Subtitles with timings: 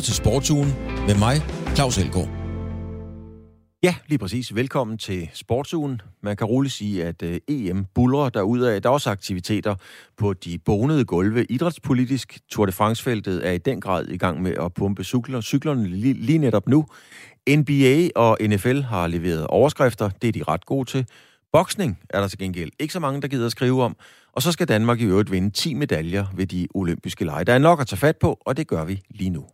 [0.00, 0.74] lytter til Sportsugen
[1.06, 1.36] med mig,
[1.74, 2.28] Claus Elgaard.
[3.82, 4.54] Ja, lige præcis.
[4.54, 6.00] Velkommen til Sportsugen.
[6.22, 8.80] Man kan roligt sige, at øh, EM buller derudad.
[8.80, 9.74] Der er også aktiviteter
[10.16, 11.44] på de bonede gulve.
[11.44, 15.88] Idrætspolitisk Tour de France-feltet er i den grad i gang med at pumpe cykler, cyklerne
[15.88, 16.86] lige, lige netop nu.
[17.48, 20.10] NBA og NFL har leveret overskrifter.
[20.22, 21.06] Det er de ret gode til.
[21.52, 23.96] Boksning er der til gengæld ikke så mange, der gider at skrive om.
[24.32, 27.44] Og så skal Danmark i øvrigt vinde 10 medaljer ved de olympiske lege.
[27.44, 29.46] Der er nok at tage fat på, og det gør vi lige nu.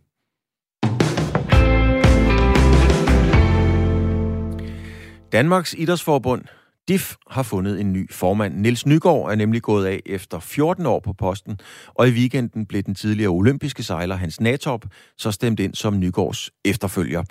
[5.37, 6.43] Danmarks Idrætsforbund,
[6.89, 8.55] DIF, har fundet en ny formand.
[8.55, 11.61] Niels Nygaard er nemlig gået af efter 14 år på posten,
[11.95, 14.85] og i weekenden blev den tidligere olympiske sejler Hans Natop
[15.19, 17.25] så stemt ind som Nygaards efterfølger.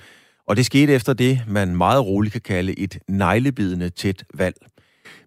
[0.47, 4.55] Og det skete efter det, man meget roligt kan kalde et neglebidende tæt valg.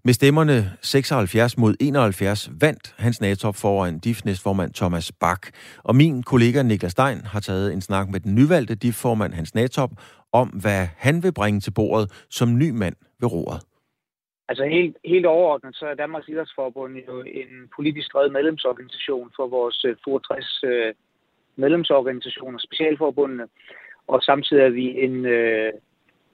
[0.05, 5.43] Med stemmerne 76 mod 71 vandt Hans Natop foran DIF næstformand Thomas Bak.
[5.85, 9.91] Og min kollega Niklas Stein har taget en snak med den nyvalgte DIF-formand Hans Natop
[10.33, 13.61] om, hvad han vil bringe til bordet som ny mand ved roret.
[14.49, 19.85] Altså helt, helt overordnet, så er Danmarks Idrætsforbund jo en politisk drevet medlemsorganisation for vores
[19.85, 20.95] øh, 62 øh,
[21.57, 23.47] medlemsorganisationer, specialforbundene,
[24.07, 25.73] og samtidig er vi en øh,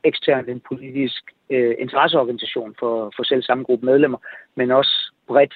[0.04, 4.18] ekstern, en politisk øh, interesseorganisation for, for selv samme gruppe medlemmer,
[4.54, 5.54] men også bredt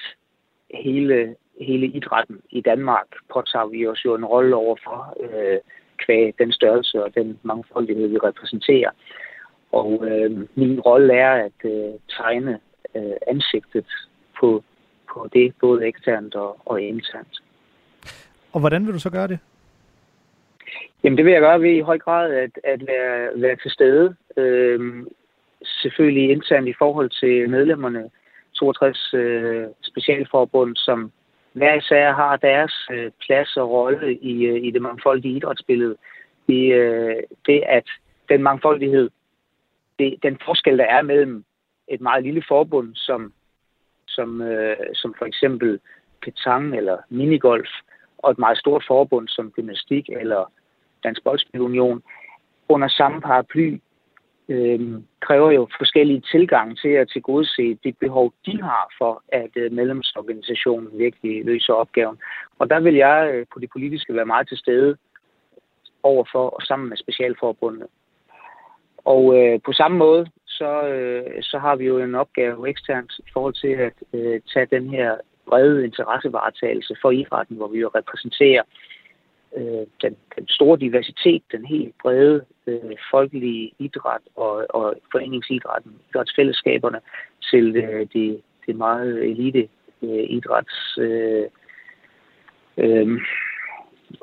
[0.73, 5.59] hele, hele idrætten i Danmark påtager vi os jo en rolle overfor øh,
[6.05, 8.89] kvæg den størrelse og den mangfoldighed, vi repræsenterer.
[9.71, 12.59] Og øh, min rolle er at øh, tegne
[12.95, 13.85] øh, ansigtet
[14.39, 14.63] på,
[15.13, 17.41] på det, både eksternt og, og internt.
[18.51, 19.39] Og hvordan vil du så gøre det?
[21.03, 24.15] Jamen det vil jeg gøre ved i høj grad at, at være, være til stede.
[24.37, 25.05] Øh,
[25.81, 28.09] selvfølgelig internt i forhold til medlemmerne,
[28.53, 31.11] 62 øh, specialforbund, som
[31.53, 35.95] hver især har deres øh, plads og rolle i, øh, i det mangfoldige idrætsbillede.
[36.47, 37.15] I, øh,
[37.45, 37.87] det at
[38.29, 39.09] den mangfoldighed,
[39.99, 41.43] det, den forskel, der er mellem
[41.87, 43.33] et meget lille forbund, som,
[44.07, 45.79] som, øh, som for eksempel
[46.21, 47.69] petang eller minigolf,
[48.17, 50.51] og et meget stort forbund som gymnastik eller
[51.03, 52.03] Dansk Boldspilunion,
[52.69, 53.79] under samme paraply
[54.49, 54.79] øh,
[55.19, 60.99] kræver jo forskellige tilgange til at tilgodese det behov, de har for, at øh, medlemsorganisationen
[60.99, 62.17] virkelig løser opgaven.
[62.59, 64.97] Og der vil jeg øh, på det politiske være meget til stede
[66.03, 67.87] overfor og sammen med specialforbundet.
[68.97, 73.29] Og øh, på samme måde, så, øh, så har vi jo en opgave eksternt i
[73.33, 75.17] forhold til at øh, tage den her
[75.47, 78.98] brede interessevaretagelse for idrætten, hvor vi jo repræsenterer øh,
[79.57, 86.99] Øh, den, den store diversitet, den helt brede øh, folkelige idræt og, og foreningsidrætten, idrætsfællesskaberne,
[87.51, 89.67] til øh, det, det meget elite
[90.01, 91.45] øh, idræts øh,
[92.77, 93.21] øh,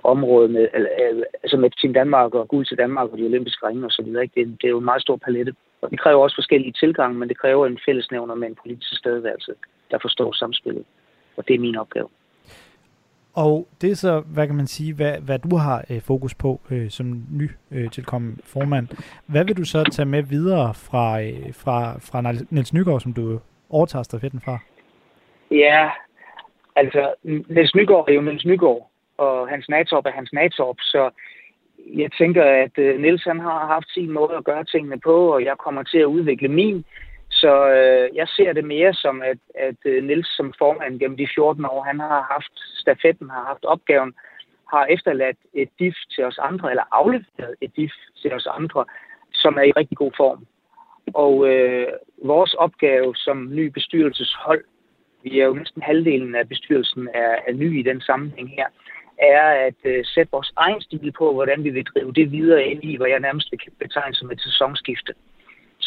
[0.05, 3.85] område med, øh, altså med Team Danmark og Guld til Danmark og de olympiske ringe
[3.85, 4.23] og så videre.
[4.23, 5.55] Det, det er jo en meget stor palette.
[5.81, 9.55] Og det kræver også forskellige tilgange, men det kræver en fællesnævner med en politisk stedværelse,
[9.91, 10.85] der forstår samspillet.
[11.37, 12.09] Og det er min opgave.
[13.37, 16.61] Og det er så, hvad kan man sige, hvad, hvad du har øh, fokus på
[16.71, 18.89] øh, som ny øh, tilkommen formand.
[19.27, 23.41] Hvad vil du så tage med videre fra, øh, fra, fra Niels Nygaard, som du
[23.71, 24.59] overtager stafetten fra?
[25.51, 25.91] Ja,
[26.77, 31.11] altså Niels Nygaard er jo Niels Nygaard, og hans natop er hans natop, så
[31.95, 35.45] jeg tænker, at øh, Niels han har haft sin måde at gøre tingene på, og
[35.45, 36.85] jeg kommer til at udvikle min.
[37.47, 41.29] Så øh, jeg ser det mere som, at, at øh, Nils som formand gennem de
[41.35, 44.15] 14 år, han har haft stafetten, har haft opgaven,
[44.73, 47.93] har efterladt et DIF til os andre, eller afleveret et DIF
[48.23, 48.85] til os andre,
[49.33, 50.47] som er i rigtig god form.
[51.15, 51.89] Og øh,
[52.25, 54.65] vores opgave som ny bestyrelseshold,
[55.23, 58.67] vi er jo næsten halvdelen af bestyrelsen er, er ny i den sammenhæng her,
[59.19, 62.85] er at øh, sætte vores egen stil på, hvordan vi vil drive det videre ind
[62.85, 65.15] i, hvad jeg nærmest vil betegne som et sæsonskifte.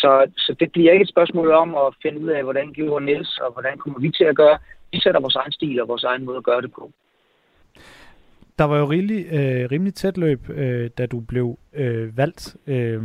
[0.02, 3.38] Så, så det bliver ikke et spørgsmål om at finde ud af, hvordan gjorde Niels,
[3.38, 4.58] og hvordan kommer vi til at gøre.
[4.92, 6.92] Vi sætter vores egen stil og vores egen måde at gøre det på
[8.60, 13.02] der var jo rimelig, øh, rimelig tæt løb, øh, da du blev øh, valgt øh,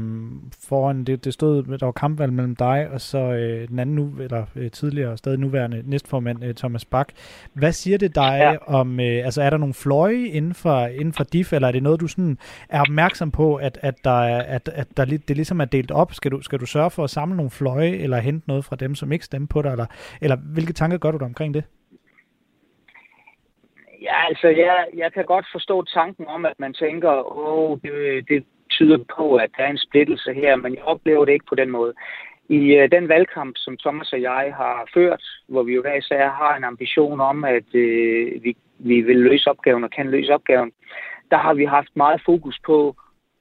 [0.69, 1.05] foran.
[1.05, 4.45] Det, det stod, der var kampvalg mellem dig og så øh, den anden nu, eller
[4.57, 7.09] øh, tidligere og stadig nuværende næstformand øh, Thomas Bak.
[7.53, 8.75] Hvad siger det dig ja.
[8.75, 11.83] om, øh, altså er der nogle fløje inden for, inden for DIF, eller er det
[11.83, 15.61] noget, du sådan er opmærksom på, at, at, der er, at, at der, det ligesom
[15.61, 16.15] er delt op?
[16.15, 18.95] Skal du, skal du sørge for at samle nogle fløje, eller hente noget fra dem,
[18.95, 19.87] som ikke stemmer på dig, eller,
[20.21, 21.65] eller hvilke tanker gør du dig omkring det?
[24.05, 28.45] Ja, altså, jeg, jeg kan godt forstå tanken om, at man tænker, åh, det, det
[28.71, 31.71] tyder på, at der er en splittelse her, men jeg oplever det ikke på den
[31.71, 31.95] måde.
[32.49, 36.29] I øh, den valgkamp, som Thomas og jeg har ført, hvor vi jo hver især
[36.29, 40.73] har en ambition om, at øh, vi, vi vil løse opgaven og kan løse opgaven,
[41.31, 42.97] der har vi haft meget fokus på,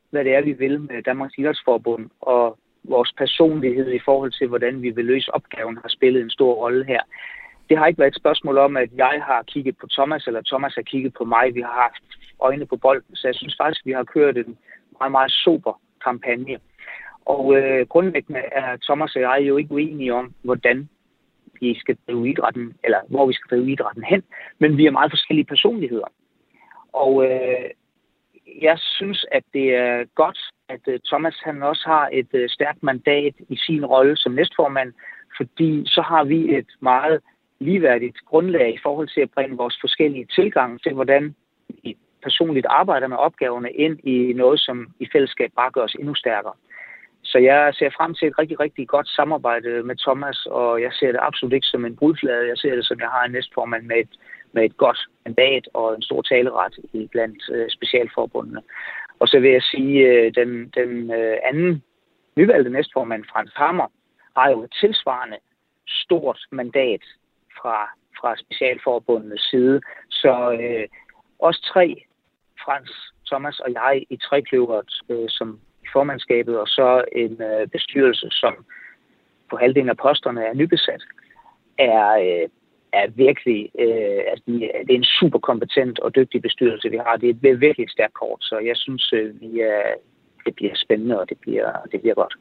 [0.09, 4.81] hvad det er, vi vil med Danmarks Idrætsforbund, og vores personlighed i forhold til, hvordan
[4.81, 7.01] vi vil løse opgaven, har spillet en stor rolle her.
[7.73, 10.75] Det har ikke været et spørgsmål om, at jeg har kigget på Thomas, eller Thomas
[10.75, 11.55] har kigget på mig.
[11.55, 12.03] Vi har haft
[12.39, 14.57] øjne på bolden, så jeg synes faktisk, at vi har kørt en
[14.99, 16.57] meget, meget super kampagne.
[17.25, 20.89] Og øh, grundlæggende er Thomas og jeg jo ikke uenige om, hvordan
[21.59, 24.23] vi skal drive idrætten, eller hvor vi skal drive idrætten hen,
[24.59, 26.07] men vi er meget forskellige personligheder.
[26.93, 27.69] Og øh,
[28.61, 30.39] jeg synes, at det er godt,
[30.69, 34.93] at øh, Thomas han også har et øh, stærkt mandat i sin rolle som næstformand,
[35.37, 37.21] fordi så har vi et meget
[37.59, 41.35] ligeværdigt grundlag i forhold til at bringe vores forskellige tilgange til, hvordan
[41.83, 46.15] vi personligt arbejder med opgaverne ind i noget, som i fællesskab bare gør os endnu
[46.15, 46.53] stærkere.
[47.23, 51.11] Så jeg ser frem til et rigtig, rigtig godt samarbejde med Thomas, og jeg ser
[51.11, 52.47] det absolut ikke som en brudflade.
[52.47, 54.09] Jeg ser det som, at jeg har en næstformand med et,
[54.51, 58.61] med et godt mandat og en stor taleret i blandt øh, specialforbundene.
[59.19, 61.83] Og så vil jeg sige, at øh, den, den øh, anden
[62.37, 63.87] nyvalgte næstformand, Frans Hammer,
[64.37, 65.37] har jo et tilsvarende
[65.87, 67.03] stort mandat
[67.61, 67.89] fra,
[68.19, 69.81] fra specialforbundenes side.
[70.09, 70.87] Så øh,
[71.39, 72.05] os tre,
[72.65, 72.91] Frans,
[73.27, 75.59] Thomas og jeg, i trekløveret øh, som
[75.93, 78.65] formandskabet, og så en øh, bestyrelse, som
[79.49, 81.01] på halvdelen af posterne er nybesat,
[81.77, 82.49] er, øh,
[82.93, 87.17] er virkelig, øh, altså, det er en super kompetent og dygtig bestyrelse, vi har.
[87.17, 89.83] Det er et virkelig stærkt kort, så jeg synes, øh, vi er,
[90.45, 92.35] det bliver spændende, og det bliver, det bliver godt.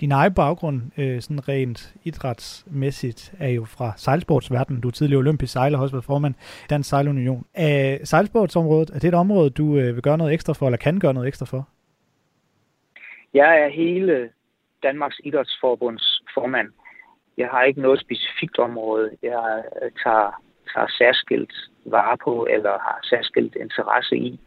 [0.00, 4.80] Din egen baggrund, øh, sådan rent idrætsmæssigt, er jo fra sejlsportsverdenen.
[4.82, 6.34] Du er tidligere olympisk sejler, også været formand
[6.64, 7.46] i Dansk Sejlunion.
[7.54, 11.00] Er sejlsportsområdet, er det et område, du øh, vil gøre noget ekstra for, eller kan
[11.00, 11.68] gøre noget ekstra for?
[13.34, 14.30] Jeg er hele
[14.82, 16.68] Danmarks Idrætsforbunds formand.
[17.36, 20.42] Jeg har ikke noget specifikt område, jeg øh, tager,
[20.74, 21.52] tager særskilt
[21.84, 24.40] vare på, eller har særskilt interesse i.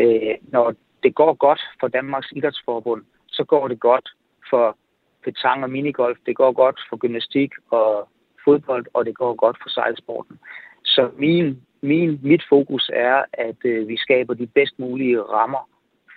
[0.00, 4.08] Øh, når det går godt for Danmarks Idrætsforbund, så går det godt
[4.50, 4.76] for
[5.24, 8.08] petang og minigolf, det går godt for gymnastik og
[8.44, 10.38] fodbold, og det går godt for sejlsporten.
[10.84, 15.68] Så min, min, mit fokus er, at øh, vi skaber de bedst mulige rammer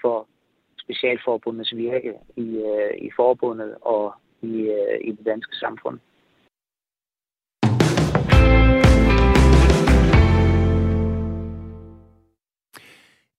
[0.02, 0.28] for
[0.80, 6.00] specialforbundets virke i, øh, i forbundet og i, øh, i det danske samfund.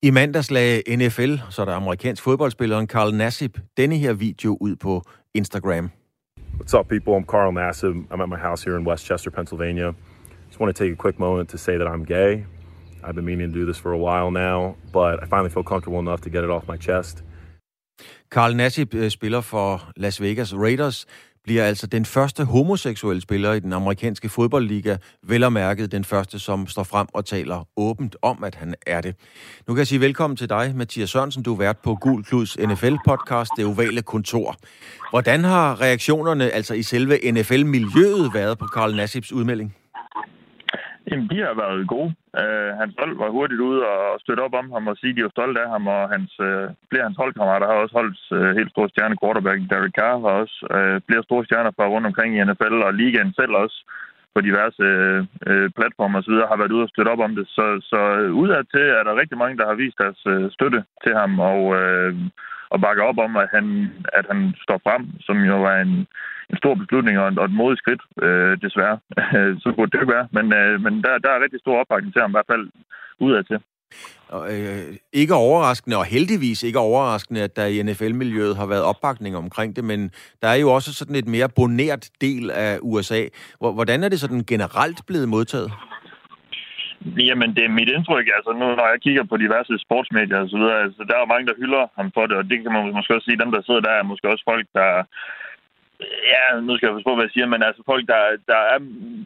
[0.02, 5.02] I mandags lagde NFL, så der amerikansk fodboldspilleren Carl Nassib, denne her video ud på
[5.34, 5.90] Instagram.
[6.54, 7.16] What's up, people?
[7.16, 8.12] I'm Carl Nassib.
[8.12, 9.92] I'm at my house here in Westchester, Pennsylvania.
[10.48, 12.44] Just want to take a quick moment to say that I'm gay.
[13.04, 15.98] I've been meaning to do this for a while now, but I finally feel comfortable
[15.98, 17.24] enough to get it off my chest.
[18.30, 21.06] Carl Nassib øh, spiller for Las Vegas Raiders,
[21.48, 26.38] bliver altså den første homoseksuelle spiller i den amerikanske fodboldliga, vel og mærket den første,
[26.38, 29.14] som står frem og taler åbent om, at han er det.
[29.68, 31.42] Nu kan jeg sige velkommen til dig, Mathias Sørensen.
[31.42, 34.56] Du er vært på Gul Kluds NFL-podcast, Det Ovale Kontor.
[35.10, 39.74] Hvordan har reaktionerne altså i selve NFL-miljøet været på Karl Nassibs udmelding?
[41.10, 42.10] Jamen, de har været gode.
[42.42, 45.22] Øh, hans hold var hurtigt ude og støtte op om ham og sige, at de
[45.26, 48.50] var stolte af ham, og hans, øh, flere af hans holdkammerater har også holdt øh,
[48.58, 49.20] helt store stjerne.
[49.22, 52.94] Quarterback Derek Carr har også øh, flere store stjerner fra rundt omkring i NFL, og
[52.94, 53.78] ligaen selv også
[54.34, 56.34] på diverse øh, øh platformer osv.
[56.50, 57.46] har været ude og støtte op om det.
[57.56, 61.14] Så, så øh, udadtil er der rigtig mange, der har vist deres øh, støtte til
[61.20, 62.14] ham, og, øh,
[62.72, 63.66] og bakker op om, at han,
[64.18, 65.94] at han står frem, som jo er en,
[66.50, 68.98] en stor beslutning og, et modigt skridt, øh, desværre.
[69.62, 70.28] så burde det ikke være.
[70.36, 72.64] Men, øh, men der, der er rigtig stor opbakning til ham, i hvert fald
[73.20, 73.58] udad til.
[74.28, 79.36] Og, øh, ikke overraskende, og heldigvis ikke overraskende, at der i NFL-miljøet har været opbakning
[79.36, 80.10] omkring det, men
[80.42, 83.24] der er jo også sådan et mere bonert del af USA.
[83.58, 85.72] Hvordan er det sådan generelt blevet modtaget?
[87.28, 88.26] Jamen, det er mit indtryk.
[88.36, 91.46] Altså, nu, når jeg kigger på diverse sportsmedier og så videre, altså, der er mange,
[91.46, 93.80] der hylder ham for det, og det kan man måske også sige, dem, der sidder
[93.80, 94.88] der, er måske også folk, der
[96.32, 98.78] Ja, nu skal jeg forstå, hvad jeg siger, men altså folk, der, der er,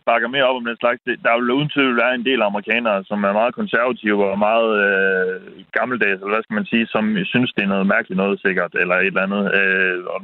[0.08, 3.04] bakker mere op om den slags, det, der vil uden tvivl være en del amerikanere,
[3.04, 5.40] som er meget konservative og meget øh,
[5.78, 8.96] gammeldags, eller hvad skal man sige, som synes, det er noget mærkeligt noget sikkert, eller
[8.96, 9.44] et eller andet.
[9.60, 10.20] Øh, og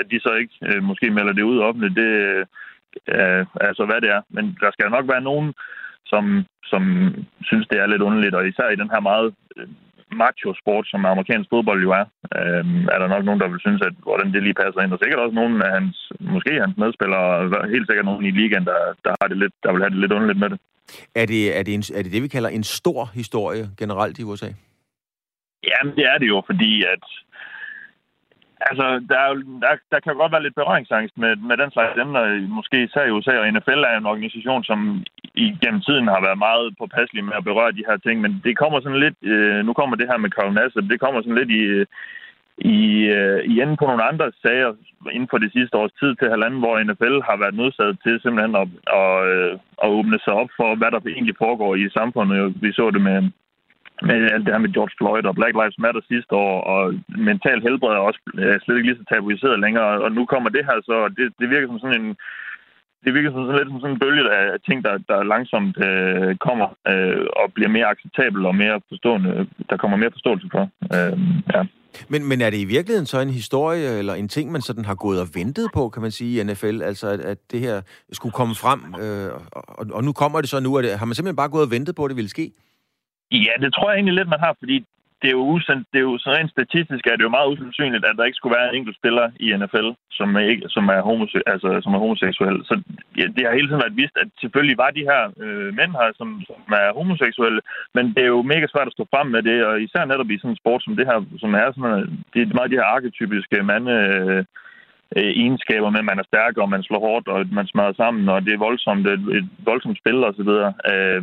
[0.00, 2.10] at de så ikke øh, måske melder det ud offentligt, det
[3.14, 4.22] øh, altså hvad det er.
[4.28, 5.54] Men der skal nok være nogen,
[6.14, 6.24] som,
[6.72, 6.82] som
[7.48, 9.68] synes, det er lidt underligt, og især i den her meget øh,
[10.22, 12.06] macho-sport, som amerikansk fodbold jo er,
[12.38, 14.92] øh, er der nok nogen, der vil synes, at hvordan det lige passer ind.
[14.92, 15.96] Og sikkert også nogen af hans,
[16.34, 17.28] måske hans medspillere,
[17.74, 20.16] helt sikkert nogen i ligaen, der, der, har det lidt, der vil have det lidt
[20.16, 20.58] underligt med det.
[21.22, 24.24] Er det, er det, en, er det det, vi kalder en stor historie generelt i
[24.30, 24.50] USA?
[25.70, 27.04] Jamen, det er det jo, fordi at
[28.70, 29.32] Altså, der, er,
[29.64, 32.24] der, der kan godt være lidt berøringsangst med, med den slags emner,
[32.58, 34.78] måske især i USA, og NFL er en organisation, som
[35.34, 38.80] igennem tiden har været meget påpasselige med at berøre de her ting, men det kommer
[38.80, 41.62] sådan lidt, øh, nu kommer det her med Carl Nassib, det kommer sådan lidt i,
[41.76, 41.86] øh,
[42.58, 42.80] i,
[43.18, 44.70] øh, i enden på nogle andre sager
[45.12, 48.54] inden for det sidste års tid til halvanden, hvor NFL har været nødsaget til simpelthen
[48.62, 48.68] at,
[49.00, 49.52] at, øh,
[49.84, 52.62] at åbne sig op for, hvad der egentlig foregår i samfundet.
[52.62, 53.18] Vi så det med,
[54.08, 56.82] med alt det her med George Floyd og Black Lives Matter sidste år, og
[57.30, 59.90] mental helbred er også øh, slet ikke lige så tabuiseret længere.
[60.04, 62.16] Og nu kommer det her så, det, det virker som sådan en
[63.04, 66.36] det virker som sådan lidt som sådan en bølge af ting, der, der langsomt øh,
[66.46, 69.46] kommer øh, og bliver mere acceptabel og mere forstående.
[69.70, 70.64] Der kommer mere forståelse for.
[70.94, 71.18] Øh,
[71.54, 71.62] ja.
[72.08, 74.94] Men, men er det i virkeligheden så en historie eller en ting, man sådan har
[74.94, 76.82] gået og ventet på, kan man sige, i NFL?
[76.82, 77.82] Altså, at, at det her
[78.12, 80.74] skulle komme frem, øh, og, og nu kommer det så nu.
[80.74, 82.50] Er det, har man simpelthen bare gået og ventet på, at det ville ske?
[83.32, 84.84] Ja, det tror jeg egentlig lidt, man har, fordi
[85.24, 88.04] det er jo, usand, det er jo så rent statistisk er det jo meget usandsynligt,
[88.04, 89.88] at der ikke skulle være en enkelt spiller i NFL,
[90.18, 92.58] som er, ikke, som er, homose- altså, som er homoseksuel.
[92.68, 92.74] Så
[93.18, 96.08] ja, det har hele tiden været vist, at selvfølgelig var de her øh, mænd her,
[96.18, 97.60] som, som er homoseksuelle,
[97.96, 100.38] men det er jo mega svært at stå frem med det, og især netop i
[100.38, 102.00] sådan en sport som det her, som er sådan,
[102.32, 104.44] det er meget de her arketypiske mande, øh,
[105.16, 108.28] øh, egenskaber med, at man er stærk, og man slår hårdt, og man smadrer sammen,
[108.28, 110.70] og det er voldsomt, et, et voldsomt spil og så videre.
[110.92, 111.22] Øh,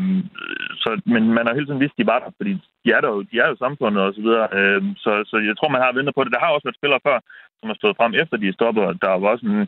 [0.84, 2.53] så, men man har hele tiden vidst, at de var der, fordi
[2.84, 4.46] de er, der jo, de er jo samfundet og så videre.
[4.60, 6.34] Øh, så, så jeg tror, man har ventet på det.
[6.36, 7.18] Der har også været spillere før,
[7.60, 9.02] som har stået frem efter de er stoppet.
[9.04, 9.60] Der var også en,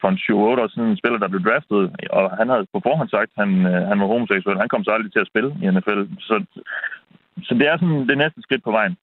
[0.00, 0.22] for en
[0.58, 1.82] 7-8 år siden en spiller, der blev draftet,
[2.16, 4.62] og han havde på forhånd sagt, at han, øh, han var homoseksuel.
[4.62, 6.00] Han kom så aldrig til at spille i NFL.
[6.28, 6.34] Så,
[7.46, 8.96] så det er sådan det næste skridt på vejen.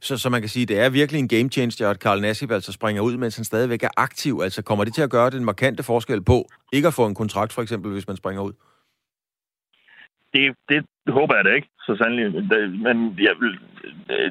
[0.00, 2.72] Så, så man kan sige, det er virkelig en game changer, at Karl Nassib altså
[2.72, 4.40] springer ud, mens han stadigvæk er aktiv.
[4.42, 7.52] Altså kommer det til at gøre den markante forskel på ikke at få en kontrakt,
[7.52, 8.52] for eksempel, hvis man springer ud?
[10.34, 12.26] Det, det håber jeg da ikke, så sandelig.
[12.86, 12.96] Men
[13.28, 13.54] jeg vil,
[14.12, 14.30] øh,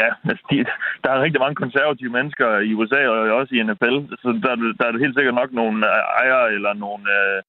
[0.00, 0.56] ja, altså, de,
[1.04, 4.84] der er rigtig mange konservative mennesker i USA og også i NFL, så der, der
[4.86, 7.42] er helt sikkert nok nogle øh, ejere eller nogle, øh,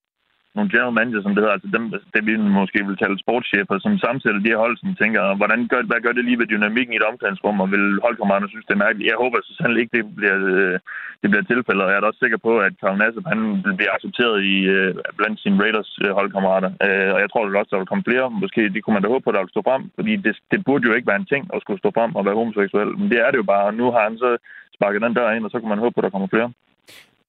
[0.55, 1.83] nogle general manager, som det hedder, altså dem,
[2.15, 5.81] det vi måske vil kalde sportschefer, som samtidig de her hold, som tænker, hvordan gør,
[5.89, 8.86] hvad gør det lige ved dynamikken i et omklædningsrum, og vil holdkammeraterne synes, det er
[8.86, 9.10] mærkeligt.
[9.12, 10.75] Jeg håber så sandelig ikke, det bliver, øh,
[11.22, 13.39] det bliver tilfældet, og jeg er da også sikker på, at Karl Nassib, han
[13.77, 16.72] bliver accepteret i, øh, blandt sine Raiders øh, holdkammerater.
[17.15, 18.25] Og jeg tror det også, der vil komme flere.
[18.43, 20.88] Måske det kunne man da håbe på, der vil stå frem, fordi det, det burde
[20.88, 23.29] jo ikke være en ting at skulle stå frem og være homoseksuel, men det er
[23.31, 23.77] det jo bare.
[23.79, 24.29] Nu har han så
[24.75, 26.50] sparket den dør ind, og så kan man håbe på, at der kommer flere.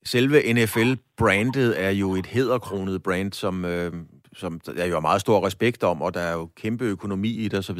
[0.04, 3.92] Selve NFL-brandet er jo et hederkronet brand, som, øh,
[4.32, 7.48] som der jo er meget stor respekt om, og der er jo kæmpe økonomi i
[7.48, 7.78] det osv.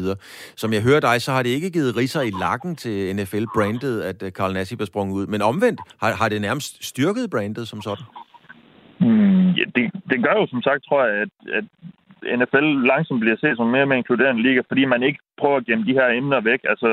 [0.57, 4.23] Som jeg hører dig, så har det ikke givet risser i lakken til NFL-brandet, at
[4.23, 5.27] øh, Carl Nassib er sprunget ud.
[5.27, 8.05] Men omvendt, har, har det nærmest styrket brandet som sådan?
[9.01, 11.65] Mm, ja, det, det gør jo som sagt, tror jeg, at, at
[12.39, 15.85] NFL langsomt bliver set som mere mere inkluderende liga, fordi man ikke prøver at gemme
[15.85, 16.61] de her emner væk.
[16.73, 16.89] Altså,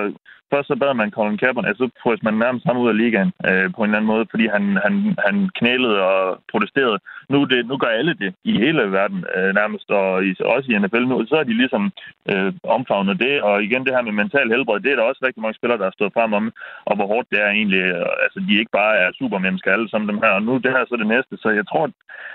[0.52, 3.32] først så bad man Colin Kaepernick, altså så frøs man nærmest ham ud af ligaen
[3.50, 4.94] øh, på en eller anden måde, fordi han, han,
[5.26, 7.00] han knælede og protesterede.
[7.34, 10.78] Nu, det, nu gør alle det i hele verden øh, nærmest, og i, også i
[10.82, 11.84] NFL nu, så er de ligesom
[12.32, 13.42] øh, omfavnet det.
[13.42, 15.90] Og igen det her med mental helbred, det er der også rigtig mange spillere, der
[15.90, 16.46] har stået frem om,
[16.90, 17.82] og hvor hårdt det er egentlig.
[17.96, 20.32] Øh, altså, de ikke bare er supermennesker alle sammen dem her.
[20.38, 21.34] Og nu det her så det næste.
[21.44, 21.86] Så jeg tror,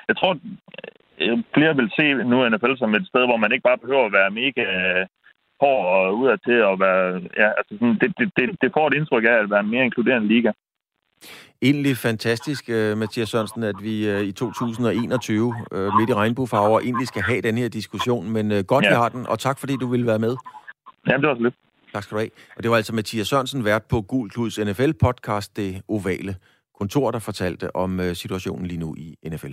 [0.09, 0.33] jeg tror
[1.55, 4.31] flere vil se nu NFL som et sted, hvor man ikke bare behøver at være
[4.31, 4.65] mega
[5.61, 7.07] hård og udad til at være...
[7.43, 9.85] Ja, altså sådan, det, det, det, det får et indtryk af at være en mere
[9.85, 10.51] inkluderende liga.
[11.63, 17.07] Egentlig fantastisk, uh, Mathias Sørensen, at vi i 2021 uh, øh, midt i regnbuefarver egentlig
[17.07, 18.91] skal have den her diskussion, men godt, ja.
[18.91, 20.37] vi har den, og tak fordi du ville være med.
[21.09, 21.55] Ja, det var så lidt.
[21.93, 22.31] Tak skal du have.
[22.57, 26.37] Og det var altså Mathias Sørensen, vært på Gul Kluds NFL-podcast, Det Ovale
[26.79, 29.53] Kontor, der fortalte om situationen lige nu i NFL.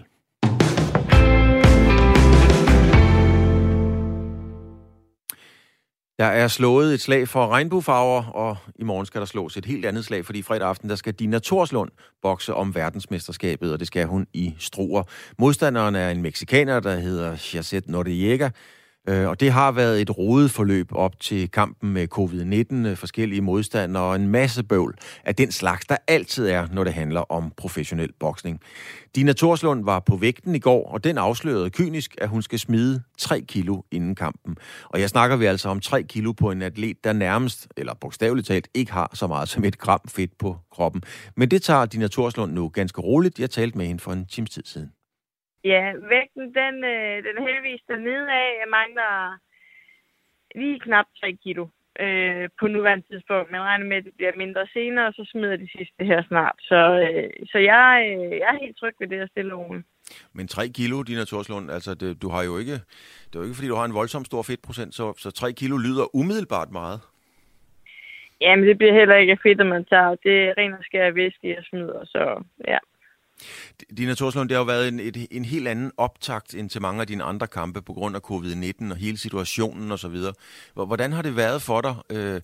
[6.19, 9.85] Der er slået et slag for regnbuefarver, og i morgen skal der slås et helt
[9.85, 11.91] andet slag, fordi fredag aften der skal Dina Torslund
[12.21, 15.03] bokse om verdensmesterskabet, og det skal hun i Struer.
[15.39, 18.49] Modstanderen er en meksikaner, der hedder Chazet Noriega,
[19.07, 23.41] Øh, og det har været et rodet forløb op til kampen med covid-19, øh, forskellige
[23.41, 24.95] modstandere og en masse bøvl
[25.25, 28.59] af den slags, der altid er, når det handler om professionel boksning.
[29.15, 33.03] Dina Torslund var på vægten i går, og den afslørede kynisk, at hun skal smide
[33.17, 34.55] 3 kilo inden kampen.
[34.89, 38.47] Og jeg snakker vi altså om 3 kilo på en atlet, der nærmest, eller bogstaveligt
[38.47, 41.01] talt, ikke har så meget som et gram fedt på kroppen.
[41.37, 43.39] Men det tager Dina Torslund nu ganske roligt.
[43.39, 45.02] Jeg talte med hende for en times tid siden.
[45.63, 48.47] Ja, vægten, den, øh, den er heldigvis dernede af.
[48.61, 49.37] Jeg mangler
[50.55, 51.67] lige knap 3 kilo
[51.99, 53.51] øh, på nuværende tidspunkt.
[53.51, 56.55] Men regner med, at det bliver mindre senere, og så smider de sidste her snart.
[56.59, 59.87] Så, øh, så jeg, øh, jeg er helt tryg ved det at stille roligt.
[60.33, 62.73] Men 3 kilo, Dina Torslund, altså det, du har jo ikke,
[63.27, 65.77] det er jo ikke, fordi du har en voldsom stor fedtprocent, så, så 3 kilo
[65.77, 66.99] lyder umiddelbart meget.
[68.41, 70.15] Jamen, det bliver heller ikke fedt, at man tager.
[70.23, 72.77] Det er ren og skær væske, jeg smider, så ja.
[73.97, 77.01] Dina Torslund, det har jo været en, et, en helt anden optakt end til mange
[77.01, 80.17] af dine andre kampe på grund af covid-19 og hele situationen osv.
[80.73, 81.95] Hvordan har det været for dig?
[82.15, 82.41] Øh,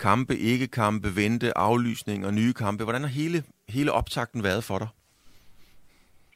[0.00, 2.84] kampe, ikke kampe, vente, aflysning og nye kampe.
[2.84, 3.38] Hvordan har hele,
[3.68, 4.88] hele optakten været for dig?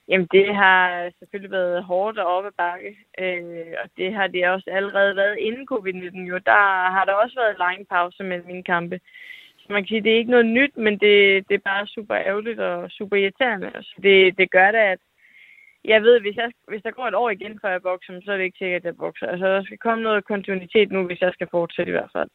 [0.09, 4.49] Jamen, det har selvfølgelig været hårdt og op ad bakke, øh, og det har det
[4.49, 6.19] også allerede været inden covid-19.
[6.31, 6.63] Jo, der
[6.95, 9.01] har der også været lange pause mellem mine kampe.
[9.73, 11.15] Man kan sige, det er ikke noget nyt, men det,
[11.49, 13.71] det er bare super ærgerligt og super irriterende.
[13.83, 14.99] Så det, det gør det, at
[15.85, 18.37] jeg ved, hvis, jeg, hvis der går et år igen, før jeg bokser, så er
[18.37, 19.27] det ikke sikkert, at jeg bokser.
[19.27, 22.31] Altså, der skal komme noget kontinuitet nu, hvis jeg skal fortsætte i hvert fald.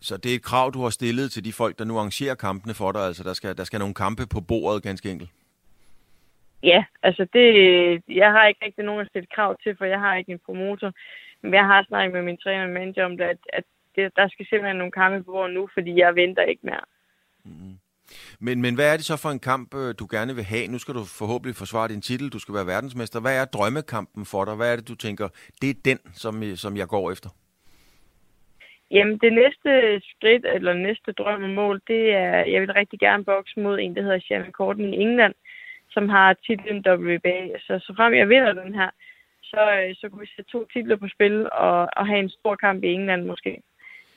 [0.00, 2.74] Så det er et krav, du har stillet til de folk, der nu arrangerer kampene
[2.74, 3.02] for dig?
[3.06, 5.30] Altså, der skal, der skal nogle kampe på bordet, ganske enkelt?
[6.62, 7.48] Ja, altså det,
[8.08, 10.92] jeg har ikke rigtig nogen at stille krav til, for jeg har ikke en promotor.
[11.42, 13.64] Men jeg har snakket med min træner og manager om det, at, at
[13.96, 16.84] det, der skal simpelthen nogle kampe på bordet nu, fordi jeg venter ikke mere.
[17.44, 17.78] Mm.
[18.40, 20.66] Men, men hvad er det så for en kamp, øh, du gerne vil have?
[20.66, 23.20] Nu skal du forhåbentlig forsvare din titel, du skal være verdensmester.
[23.20, 24.54] Hvad er drømmekampen for dig?
[24.54, 25.28] Hvad er det, du tænker,
[25.62, 27.30] det er den, som, som jeg går efter?
[28.90, 29.70] Jamen, det næste
[30.10, 33.96] skridt, eller næste drøm og mål, det er, jeg vil rigtig gerne bokse mod en,
[33.96, 35.34] der hedder Shannon Corton i England,
[35.90, 37.38] som har titlen WBA.
[37.58, 38.90] Så så frem jeg vinder den her,
[39.42, 42.54] så, øh, så kunne vi sætte to titler på spil og, og have en stor
[42.56, 43.62] kamp i England måske.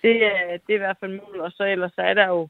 [0.08, 1.44] Det, øh, det er i hvert fald muligt.
[1.44, 2.50] og så ellers så er der jo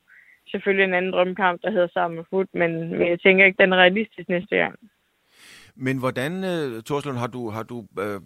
[0.51, 3.73] selvfølgelig en anden drømmekamp, der hedder sammen med fod, men, men jeg tænker ikke, den
[3.73, 4.75] er realistisk næste gang.
[5.79, 8.21] Men hvordan, øh, Torslund, har du, har du øh,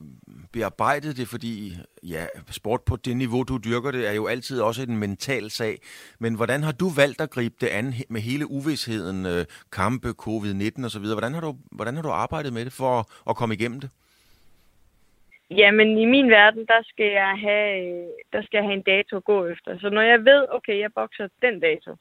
[0.54, 1.28] bearbejdet det?
[1.28, 1.74] Fordi
[2.04, 5.78] ja, sport på det niveau, du dyrker det, er jo altid også en mental sag.
[6.20, 10.86] Men hvordan har du valgt at gribe det an med hele uvidsheden, øh, kampe, covid-19
[10.86, 11.06] osv.?
[11.06, 13.90] Hvordan har, du, hvordan har du arbejdet med det for at, at komme igennem det?
[15.58, 19.18] Jamen, i min verden, der skal, jeg have, øh, der skal jeg have en dato
[19.18, 19.80] at gå efter.
[19.80, 21.96] Så når jeg ved, okay, jeg bokser den dato,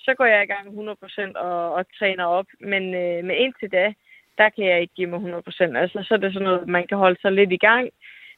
[0.00, 2.46] så går jeg i gang 100% og, og træner op.
[2.60, 3.92] Men, øh, men indtil da,
[4.38, 5.76] der kan jeg ikke give mig 100%.
[5.76, 7.90] Altså, så er det sådan noget, man kan holde sig lidt i gang,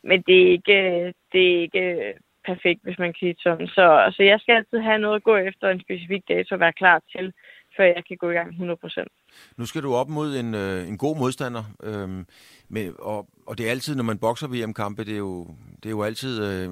[0.02, 3.68] men det er ikke, det er ikke perfekt, hvis man kan sige sådan.
[3.68, 6.72] Så altså, jeg skal altid have noget at gå efter en specifik dato og være
[6.72, 7.32] klar til,
[7.76, 9.04] før jeg kan gå i gang 100%.
[9.56, 12.24] Nu skal du op mod en, øh, en god modstander, øh,
[12.68, 15.46] med, og, og det er altid, når man bokser VM-kampe, det er jo,
[15.82, 16.68] det er jo altid øh,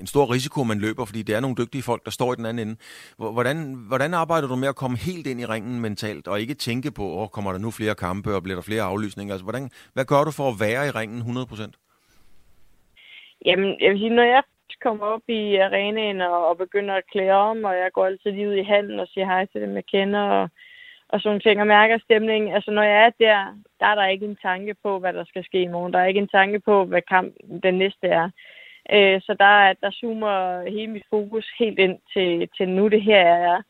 [0.00, 2.46] en stor risiko, man løber, fordi det er nogle dygtige folk, der står i den
[2.46, 2.76] anden ende.
[3.36, 3.56] Hvordan,
[3.88, 7.02] hvordan arbejder du med at komme helt ind i ringen mentalt, og ikke tænke på,
[7.02, 9.34] åh, kommer der nu flere kampe, og bliver der flere aflysninger?
[9.34, 11.70] Altså, hvordan, hvad gør du for at være i ringen 100%?
[13.44, 14.42] Jamen, jeg vil sige, når jeg
[14.82, 18.48] kommer op i arenaen og, og begynder at klæde om, og jeg går altid lige
[18.48, 20.50] ud i handen og siger hej til dem, jeg kender, og,
[21.08, 22.54] og sådan ting, og mærker stemningen.
[22.54, 23.38] Altså, når jeg er der,
[23.80, 25.92] der er der ikke en tanke på, hvad der skal ske i morgen.
[25.92, 28.30] Der er ikke en tanke på, hvad kamp den næste er.
[28.92, 33.24] Øh, så der, der zoomer hele mit fokus helt ind til, til nu det her
[33.50, 33.62] er.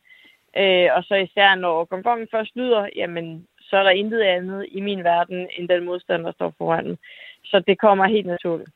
[0.61, 4.81] Øh, og så især når gongongen først lyder, jamen så er der intet andet i
[4.81, 6.97] min verden, end den modstand, der står foran.
[7.43, 8.69] Så det kommer helt naturligt.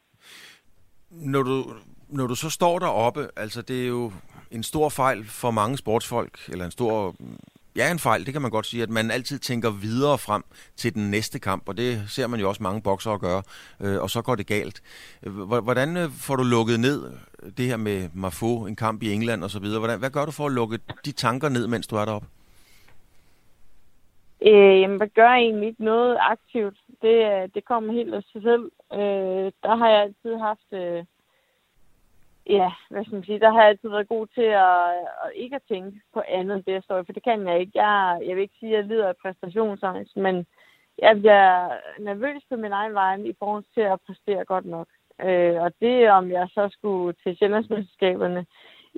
[1.10, 1.64] Når du,
[2.10, 4.12] når du så står deroppe, altså det er jo
[4.52, 7.16] en stor fejl for mange sportsfolk, eller en stor
[7.76, 10.44] ja, en fejl, det kan man godt sige, at man altid tænker videre frem
[10.76, 13.44] til den næste kamp, og det ser man jo også mange boksere gøre,
[13.82, 14.82] øh, og så går det galt.
[15.64, 17.12] Hvordan øh, får du lukket ned
[17.44, 19.66] øh, det her med Mafo, en kamp i England osv.?
[19.80, 22.28] Hvordan, hvad gør du for at lukke de tanker ned, mens du er deroppe?
[24.46, 26.78] Øh, jamen, hvad gør jeg egentlig ikke noget aktivt?
[27.02, 28.72] Det, øh, det kommer helt af sig selv.
[28.94, 30.70] Øh, der har jeg altid haft...
[30.74, 31.04] Øh,
[32.50, 34.90] ja, hvad skal man sige, der har jeg altid været god til at,
[35.24, 37.60] at ikke at tænke på andet end det, jeg står i, for det kan jeg
[37.60, 37.72] ikke.
[37.76, 40.46] Jeg, jeg vil ikke sige, at jeg lider af præstationsangst, men
[40.98, 44.88] jeg bliver nervøs på min egen vej i forhold til at præstere godt nok.
[45.22, 48.46] Øh, og det, om jeg så skulle til Sjællandsmesterskaberne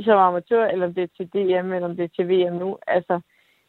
[0.02, 2.78] som amatør, eller om det er til DM, eller om det er til VM nu,
[2.88, 3.20] altså,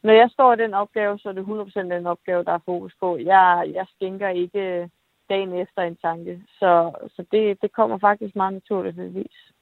[0.02, 2.94] når jeg står i den opgave, så er det 100% den opgave, der er fokus
[3.00, 3.16] på.
[3.18, 4.90] Jeg, jeg skænker ikke
[5.28, 6.42] dagen efter en tanke.
[6.58, 9.52] Så, så det, det kommer faktisk meget naturligvis.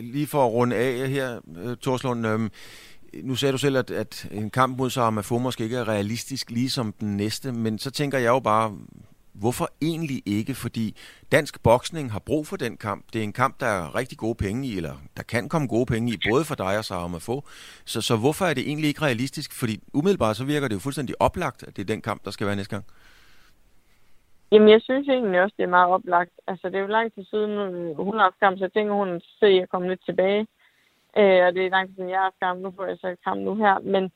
[0.00, 2.50] Lige for at runde af her, øh, Torslund, øhm,
[3.22, 6.50] nu sagde du selv, at, at en kamp mod Sarah Mafo måske ikke er realistisk
[6.50, 8.76] ligesom den næste, men så tænker jeg jo bare,
[9.38, 10.54] hvorfor egentlig ikke?
[10.54, 10.96] Fordi
[11.32, 13.04] dansk boksning har brug for den kamp.
[13.12, 15.86] Det er en kamp, der er rigtig gode penge i, eller der kan komme gode
[15.86, 17.44] penge i, både for dig og Sarah Mafo.
[17.84, 19.52] Så, så hvorfor er det egentlig ikke realistisk?
[19.52, 22.46] Fordi umiddelbart så virker det jo fuldstændig oplagt, at det er den kamp, der skal
[22.46, 22.84] være næste gang.
[24.56, 26.30] Jamen, jeg synes egentlig også, det er meget oplagt.
[26.46, 28.94] Altså, det er jo lang tid siden, øh, hun har haft kamp, så jeg tænker,
[28.94, 30.46] hun se at jeg kommer lidt tilbage.
[31.16, 32.60] Øh, og det er lang tid siden, jeg har haft kamp.
[32.60, 33.78] Nu får jeg så kamp nu her.
[33.78, 34.12] Men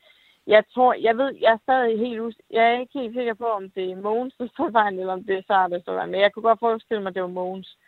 [0.46, 3.46] jeg tror, jeg ved, jeg er stadig helt us Jeg er ikke helt sikker på,
[3.46, 6.10] om det er Mogens, der står vejen, eller om det er Sara, der står vejen.
[6.10, 7.78] Men jeg kunne godt forestille mig, at det var Mogens.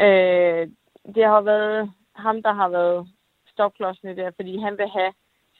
[0.00, 0.68] Øh,
[1.14, 3.08] det har været ham, der har været
[3.52, 5.12] stopklodsen i det fordi han vil have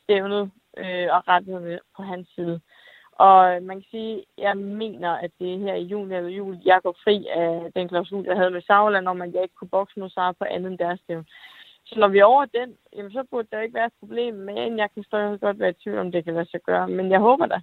[0.02, 2.54] stævnet øh, og rettet på hans side.
[2.54, 2.75] Øh,
[3.18, 6.80] og man kan sige, jeg mener, at det er her i juni eller juli, jeg
[6.82, 9.98] går fri af den klausul, jeg havde med Sauerland, om at jeg ikke kunne bokse
[10.00, 11.26] nu på andet end deres stævn.
[11.86, 14.78] Så når vi er over den, jamen, så burde der ikke være et problem, men
[14.78, 16.88] jeg kan stadig godt være i tvivl, om det kan lade sig gøre.
[16.88, 17.60] Men jeg håber da.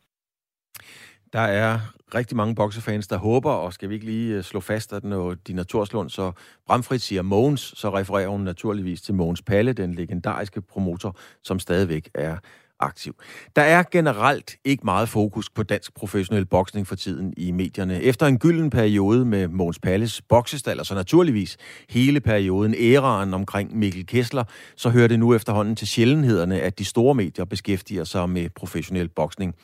[1.34, 1.80] Der er
[2.16, 5.34] rigtig mange boksefans, der håber, og skal vi ikke lige øh, slå fast, at når
[5.34, 6.32] Dina Torslund så
[6.68, 12.10] bramfrit siger Mogens, så refererer hun naturligvis til Mogens Palle, den legendariske promotor, som stadigvæk
[12.14, 12.38] er
[12.84, 13.14] aktiv.
[13.56, 18.02] Der er generelt ikke meget fokus på dansk professionel boksning for tiden i medierne.
[18.02, 21.58] Efter en gylden periode med Måns Palles boksestal, og så naturligvis
[21.90, 24.44] hele perioden æraen omkring Mikkel Kessler,
[24.76, 29.10] så hører det nu efterhånden til sjældenhederne, at de store medier beskæftiger sig med professionel
[29.10, 29.56] boksning.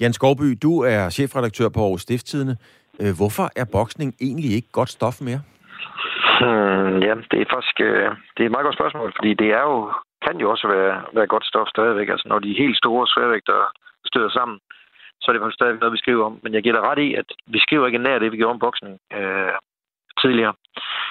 [0.00, 2.56] Jan Skovby, du er chefredaktør på Aarhus Stifttidene.
[3.00, 5.40] Øh, hvorfor er boksning egentlig ikke godt stof mere?
[6.40, 9.64] Hmm, ja, det er faktisk øh, det er et meget godt spørgsmål, fordi det er
[9.70, 9.76] jo
[10.24, 12.08] kan jo også være, være godt stof stadigvæk.
[12.08, 13.58] Altså, når de helt store sværvægter
[14.06, 14.58] støder sammen,
[15.20, 16.40] så er det faktisk stadigvæk noget, vi skriver om.
[16.42, 18.64] Men jeg giver dig ret i, at vi skriver ikke nær det, vi gjorde om
[18.66, 19.52] boksning øh,
[20.22, 20.54] tidligere.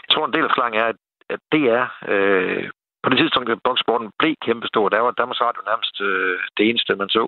[0.04, 1.86] Jeg tror, en del af forklaringen er, at, at det er...
[2.08, 2.70] Øh,
[3.04, 6.96] på det tidspunkt, at boksporten blev kæmpestor, der var Danmarks Radio nærmest øh, det eneste,
[6.96, 7.24] man så.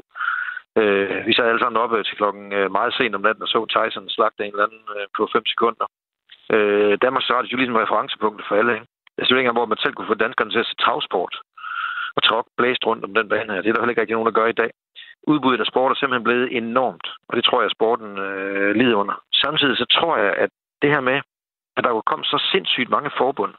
[0.79, 3.59] Øh, vi sad alle sammen oppe til klokken øh, meget sent om natten og så
[3.65, 5.85] Tyson slagte en eller anden øh, på 5 sekunder.
[6.53, 8.73] Øh, Danmarks Radio er jo ligesom referencepunktet for alle.
[8.77, 8.87] Ikke?
[9.17, 11.33] Altså, jeg synes ikke engang, hvor man selv kunne få danskerne til at se travsport
[12.15, 13.61] og tråk blæst rundt om den bane her.
[13.61, 14.71] Det er der heller ikke rigtig nogen, der gør i dag.
[15.31, 18.95] Udbuddet af sport er simpelthen blevet enormt, og det tror jeg, at sporten øh, lider
[18.95, 19.15] under.
[19.33, 20.49] Samtidig så tror jeg, at
[20.81, 21.21] det her med,
[21.77, 23.53] at der jo kom så sindssygt mange forbund,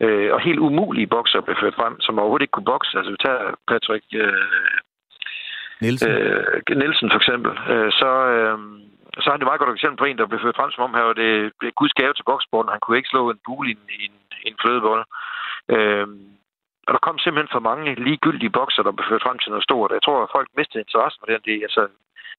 [0.00, 2.98] øh, og helt umulige bokser blev ført frem, som overhovedet ikke kunne bokse.
[2.98, 4.78] Altså vi tager Patrick øh,
[5.80, 6.10] Nielsen.
[6.10, 7.52] Øh, Nielsen for eksempel.
[7.72, 8.58] Øh, så, øh,
[9.22, 11.06] så har det meget godt eksempel på en, der blev ført frem som om her,
[11.12, 12.72] og det blev guds gave til boksporten.
[12.74, 15.04] Han kunne ikke slå en bule i en, i en, i en flødebold.
[15.74, 16.06] Øh,
[16.90, 19.96] og der kom simpelthen for mange ligegyldige bokser, der blev ført frem til noget stort.
[19.96, 21.44] Jeg tror, at folk mistede interessen for det.
[21.46, 21.82] det altså,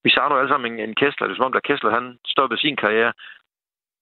[0.04, 1.28] vi savner alle sammen en, en Kessler.
[1.28, 3.14] Det er som om, da Kessler han stoppede sin karriere,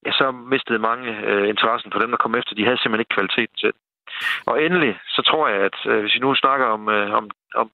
[0.06, 2.54] ja, så mistede mange øh, interessen for dem, der kom efter.
[2.54, 3.72] De havde simpelthen ikke kvaliteten til
[4.50, 7.70] Og endelig, så tror jeg, at øh, hvis vi nu snakker om, øh, om, om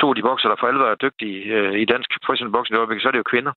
[0.00, 3.00] to af de bokser, der for alvor er dygtige øh, i dansk professionel boksning i
[3.00, 3.52] så er det jo kvinder.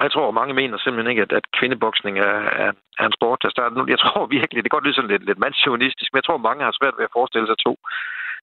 [0.00, 3.50] Jeg tror, mange mener simpelthen ikke, at, at kvindeboksning er, er, er en sport, der
[3.50, 3.84] starter nu.
[3.88, 6.64] Jeg tror virkelig, det kan godt lyde sådan lidt, lidt mandsjournalistisk, men jeg tror, mange
[6.64, 7.74] har svært ved at forestille sig to,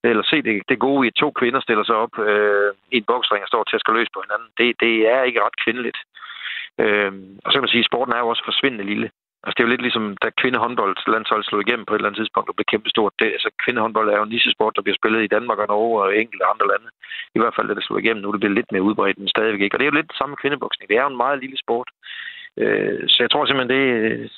[0.04, 3.10] eller se det, det gode i, at to kvinder stiller sig op øh, i en
[3.12, 4.50] boksring og står til at skal løse på hinanden.
[4.58, 6.00] Det, det er ikke ret kvindeligt.
[6.84, 7.12] Øh,
[7.44, 9.10] og så kan man sige, at sporten er jo også forsvindende lille.
[9.44, 12.50] Altså, det er jo lidt ligesom, da kvindehåndboldlandshold slog igennem på et eller andet tidspunkt
[12.50, 13.14] og blev kæmpestort.
[13.20, 16.10] Det, altså, kvindehåndbold er jo en nichesport, der bliver spillet i Danmark og Norge og
[16.22, 16.90] enkelte andre lande.
[17.36, 18.22] I hvert fald, da det slog igennem.
[18.22, 19.76] Nu er det blevet lidt mere udbredt, men stadigvæk ikke.
[19.76, 20.86] Og det er jo lidt det samme med kvindeboksning.
[20.90, 21.90] Det er jo en meget lille sport.
[22.62, 23.84] Øh, så jeg tror simpelthen, det,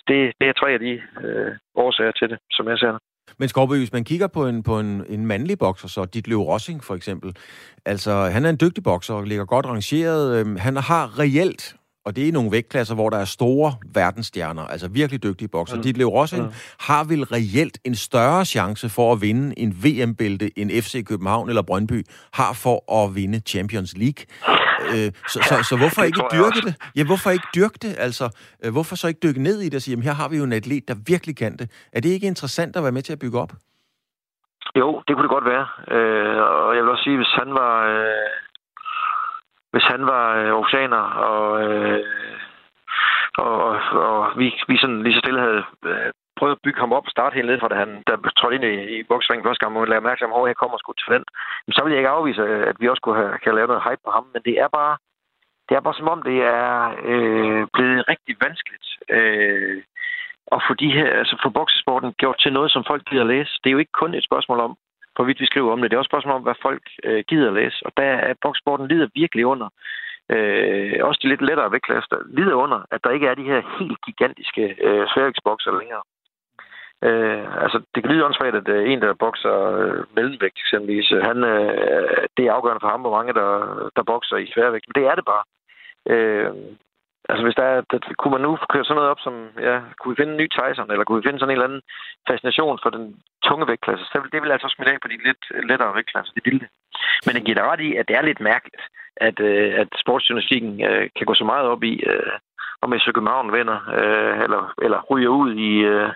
[0.09, 0.93] det, det er tre af de
[1.25, 3.01] øh, årsager til det, som jeg ser det.
[3.39, 6.37] Men Skorby, hvis man kigger på en, på en, en mandlig bokser, så dit Løv
[6.37, 7.35] Rossing for eksempel,
[7.85, 10.39] altså han er en dygtig bokser og ligger godt rangeret.
[10.39, 14.87] Øhm, han har reelt og det er nogle vægtklasser, hvor der er store verdensstjerner, altså
[14.87, 15.75] virkelig dygtige bokser.
[15.75, 15.81] Mm.
[15.81, 16.53] Ditlev Rossing mm.
[16.79, 21.61] har vel reelt en større chance for at vinde en VM-bælte, end FC København eller
[21.61, 24.25] Brøndby har for at vinde Champions League.
[24.89, 26.73] Øh, så, så, så hvorfor ikke dyrke det?
[26.95, 27.95] Ja, hvorfor ikke dyrke det?
[27.97, 28.25] Altså,
[28.63, 30.43] øh, hvorfor så ikke dykke ned i det og sige, jamen her har vi jo
[30.43, 31.87] en atlet, der virkelig kan det.
[31.93, 33.53] Er det ikke interessant at være med til at bygge op?
[34.75, 35.65] Jo, det kunne det godt være.
[35.95, 37.73] Øh, og jeg vil også sige, hvis han var...
[37.87, 38.50] Øh
[39.71, 42.03] hvis han var øh, oceaner, og, øh,
[43.37, 46.93] og, og, og vi, vi sådan lige så stille havde øh, prøvet at bygge ham
[46.97, 49.61] op og starte helt ned fra, da han der trådte ind i, i boksringen første
[49.61, 51.23] gang, og lagde mærke til, at jeg kommer sgu til den.
[51.65, 53.85] Men så vil jeg ikke afvise, øh, at vi også kunne have, kan lave noget
[53.87, 54.93] hype på ham, men det er bare,
[55.67, 56.69] det er bare som om, det er
[57.11, 59.83] øh, blevet rigtig vanskeligt øh,
[60.55, 63.51] at få, de her, altså få boksesporten gjort til noget, som folk gider læse.
[63.61, 64.77] Det er jo ikke kun et spørgsmål om,
[65.15, 65.91] hvorvidt vi skriver om det.
[65.91, 67.85] Det er også et spørgsmål om, hvad folk øh, gider at læse.
[67.85, 69.69] Og der er boksporten lider virkelig under.
[70.29, 73.99] Øh, også de lidt lettere vægtklasser lider under, at der ikke er de her helt
[74.05, 76.03] gigantiske øh, sværvægtsbokser længere.
[77.07, 81.21] Øh, altså, det kan lyde åndssvagt, at øh, en, der bokser øh, mellemvægt eksempelvis, øh,
[81.23, 83.49] han, øh, det er afgørende for ham, hvor mange der,
[83.95, 84.85] der bokser i sværvægt.
[84.87, 85.43] Men det er det bare.
[86.13, 86.51] Øh,
[87.31, 89.35] Altså hvis der er, det, kunne man nu køre sådan noget op som,
[89.67, 91.83] ja, kunne vi finde en ny Tyson, eller kunne vi finde sådan en eller anden
[92.29, 93.05] fascination for den
[93.47, 96.67] tunge vægtklasse, så det vil altså smide af på de lidt lettere vægtklasser, det vilde.
[97.25, 98.83] Men det giver dig ret i, at det er lidt mærkeligt,
[99.27, 102.33] at, øh, at sportsjournalistikken øh, kan gå så meget op i, øh,
[102.83, 106.09] om jeg København vinder, øh, eller, eller ryger ud i, øh,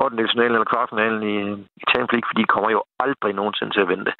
[0.00, 0.44] 8.
[0.46, 1.36] eller kvartfinalen i,
[1.80, 4.12] i Champions League, fordi de kommer jo aldrig nogensinde til at vente.
[4.12, 4.16] Øh,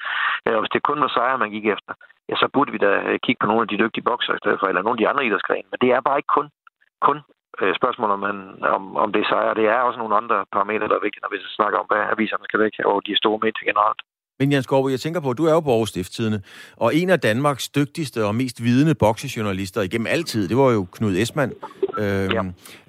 [0.46, 1.92] ja, Ja, hvis det kun var sejre, man gik efter,
[2.28, 4.58] ja, så burde vi da øh, kigge på nogle af de dygtige bokser i stedet
[4.60, 5.68] for, eller nogle af de andre idrætsgrene.
[5.70, 6.48] Men det er bare ikke kun,
[7.06, 7.18] kun
[7.60, 8.38] øh, spørgsmål om, man,
[8.76, 9.58] om, om det er sejre.
[9.60, 12.44] Det er også nogle andre parametre, der er vigtige, når vi snakker om, hvad aviserne
[12.48, 14.00] skal væk, og de store medier generelt.
[14.40, 16.42] Men Jens Gård, jeg tænker på, at du er jo på Aarhus Stifttidene,
[16.76, 21.16] og en af Danmarks dygtigste og mest vidende boksejournalister igennem altid, det var jo Knud
[21.16, 21.53] Esmann,
[21.98, 22.42] øh, ja.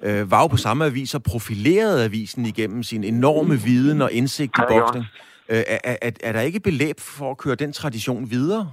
[0.06, 4.58] øh, var jo på samme avis og profilerede avisen igennem sin enorme viden og indsigt
[4.58, 5.04] i boksning.
[5.48, 8.72] Øh, er, er, er der ikke belæb for at køre den tradition videre?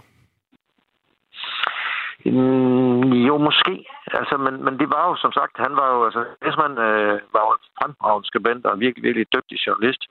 [2.26, 3.74] Mm, jo, måske.
[4.20, 7.44] Altså, men, men det var jo, som sagt, han var jo, altså, Esmann øh, var
[7.48, 10.04] jo en fremragende skribent og en virkelig, virkelig dygtig journalist.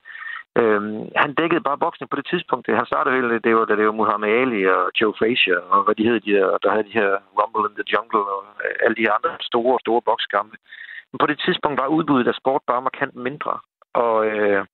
[0.57, 2.67] Øhm, han dækkede bare boksning på det tidspunkt.
[2.67, 5.95] Han startede hele, det var, da det var Muhammad Ali og Joe Frazier, og hvad
[5.95, 8.43] de hed, de der, der havde de her Rumble in the Jungle, og
[8.83, 10.57] alle de andre store, store bokskampe.
[11.11, 13.53] Men på det tidspunkt var udbuddet af sport bare markant mindre.
[13.93, 14.65] Og, øh,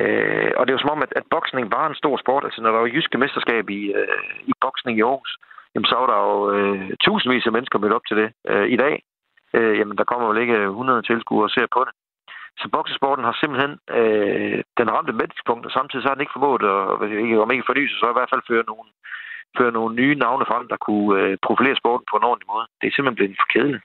[0.00, 2.44] øh, og det var som om, at, at boksning var en stor sport.
[2.44, 5.32] Altså, når der var jyske mesterskab i, øh, i boksning i Aarhus,
[5.74, 8.28] jamen, så var der jo øh, tusindvis af mennesker mødt op til det.
[8.50, 9.02] Øh, I dag,
[9.56, 11.92] øh, jamen, der kommer jo ikke 100 tilskuere og ser på det.
[12.60, 16.62] Så boksesporten har simpelthen øh, den ramte mætningspunkt, og samtidig så har den ikke formået
[16.72, 16.78] at,
[17.24, 18.88] ikke, om ikke forny så i hvert fald føre nogle,
[19.58, 22.66] føre nogle nye navne frem, der kunne øh, profilere sporten på en ordentlig måde.
[22.78, 23.84] Det er simpelthen blevet for kedeligt.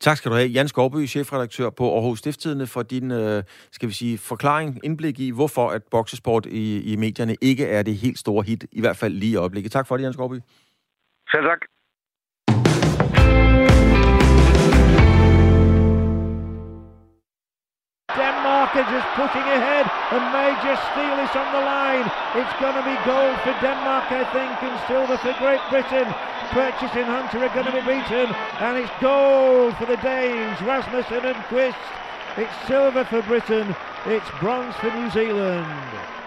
[0.00, 3.42] Tak skal du have, Jan Skovby, chefredaktør på Aarhus Stifttidende, for din øh,
[3.76, 7.94] skal vi sige, forklaring, indblik i, hvorfor at boksesport i, i medierne ikke er det
[8.04, 9.72] helt store hit, i hvert fald lige i øjeblikket.
[9.72, 10.38] Tak for det, Jan Skovby.
[11.32, 11.60] Selv tak.
[18.48, 22.10] Denmark are just pushing ahead and may just steal this on the line.
[22.32, 26.08] It's going to be gold for Denmark, I think, and silver for Great Britain.
[26.48, 28.34] Purchase and Hunter are going to be beaten,
[28.64, 31.76] and it's gold for the Danes, Rasmussen and Quist.
[32.38, 36.17] It's silver for Britain, it's bronze for New Zealand.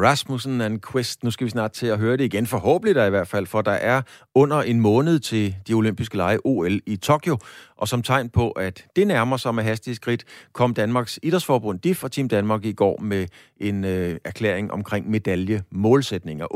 [0.00, 1.24] Rasmussen and Quest.
[1.24, 2.46] Nu skal vi snart til at høre det igen.
[2.46, 4.02] Forhåbentlig der i hvert fald, for der er
[4.34, 7.38] under en måned til de olympiske lege OL i Tokyo.
[7.76, 12.04] Og som tegn på, at det nærmer sig med hastige skridt, kom Danmarks Idrætsforbund DIF
[12.04, 16.46] og Team Danmark i går med en øh, erklæring omkring medaljemålsætninger.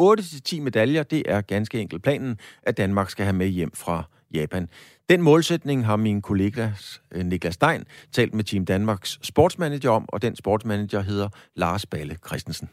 [0.56, 4.68] 8-10 medaljer, det er ganske enkelt planen, at Danmark skal have med hjem fra Japan.
[5.08, 6.70] Den målsætning har min kollega
[7.10, 12.16] øh, Niklas Stein talt med Team Danmarks sportsmanager om, og den sportsmanager hedder Lars Balle
[12.26, 12.68] Christensen.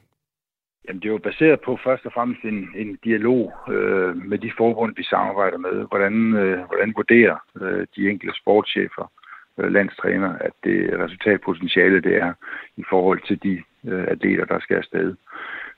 [0.90, 4.52] Jamen, det er jo baseret på først og fremmest en, en dialog øh, med de
[4.58, 5.86] forbund, vi samarbejder med.
[5.90, 9.12] Hvordan, øh, hvordan vurderer øh, de enkelte sportschefer,
[9.58, 12.34] øh, landstræner, at det resultatpotentiale det er
[12.78, 15.16] i forhold til de øh, atleter, der skal afsted.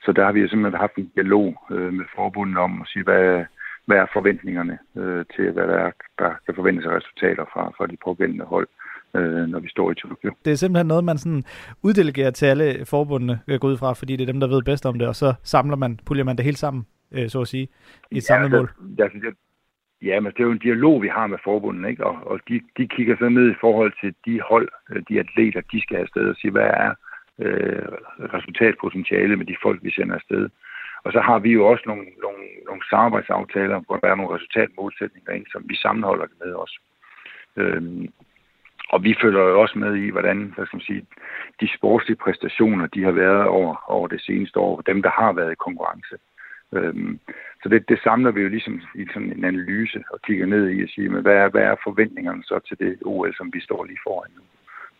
[0.04, 3.44] Så der har vi simpelthen haft en dialog øh, med forbundet om at sige, hvad,
[3.86, 7.86] hvad er forventningerne øh, til, hvad der, er, der kan forventes af resultater fra, fra
[7.86, 8.81] de pågældende hold øh,
[9.14, 10.34] når vi står i Tokyo.
[10.44, 11.44] Det er simpelthen noget, man sådan
[11.82, 14.86] uddelegerer til alle forbundene, jeg går ud fra, fordi det er dem, der ved bedst
[14.86, 17.68] om det, og så samler man, puljer man det helt sammen, øh, så at sige,
[18.10, 18.70] i et ja, samlet mål.
[18.96, 19.34] Det, altså, det,
[20.02, 22.06] ja, men det er jo en dialog, vi har med forbundene, ikke?
[22.06, 25.60] og, og de, de kigger så ned i forhold til de hold, øh, de atleter,
[25.72, 26.94] de skal have afsted og sige, hvad er
[27.38, 27.88] øh,
[28.34, 30.48] resultatpotentiale med de folk, vi sender afsted.
[31.04, 35.32] Og så har vi jo også nogle, nogle, nogle samarbejdsaftaler, hvor der er nogle resultatmålsætninger
[35.32, 36.78] ind, som vi sammenholder det med også.
[37.56, 38.08] Øhm,
[38.92, 41.06] og vi følger jo også med i, hvordan hvad skal man sige,
[41.60, 45.52] de sportslige præstationer, de har været over, over det seneste år, dem, der har været
[45.52, 46.16] i konkurrence.
[46.72, 47.18] Øhm,
[47.62, 50.82] så det, det samler vi jo ligesom i sådan en analyse og kigger ned i
[50.82, 53.84] og siger, men hvad er, hvad er forventningerne så til det OL, som vi står
[53.84, 54.42] lige foran nu?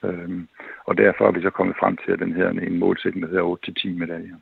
[0.08, 0.48] Øhm,
[0.84, 3.56] og derfor er vi så kommet frem til, at den her en målsætning, der hedder
[3.94, 4.36] 8-10 medaljer.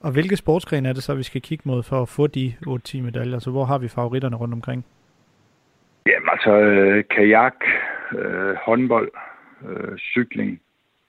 [0.00, 3.02] Og hvilke sportsgrene er det så, vi skal kigge mod for at få de 8-10
[3.02, 3.38] medaljer?
[3.38, 4.84] Så hvor har vi favoritterne rundt omkring?
[6.06, 7.54] Jamen altså, øh, kajak,
[8.18, 9.10] øh, håndbold,
[9.68, 10.60] øh, cykling,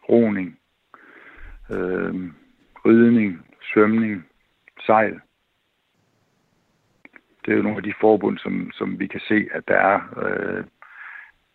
[0.10, 0.60] roning,
[1.72, 2.32] øh,
[2.86, 4.26] ridning, svømning,
[4.86, 5.20] sejl.
[7.46, 10.00] Det er jo nogle af de forbund, som, som vi kan se, at der er
[10.24, 10.64] øh,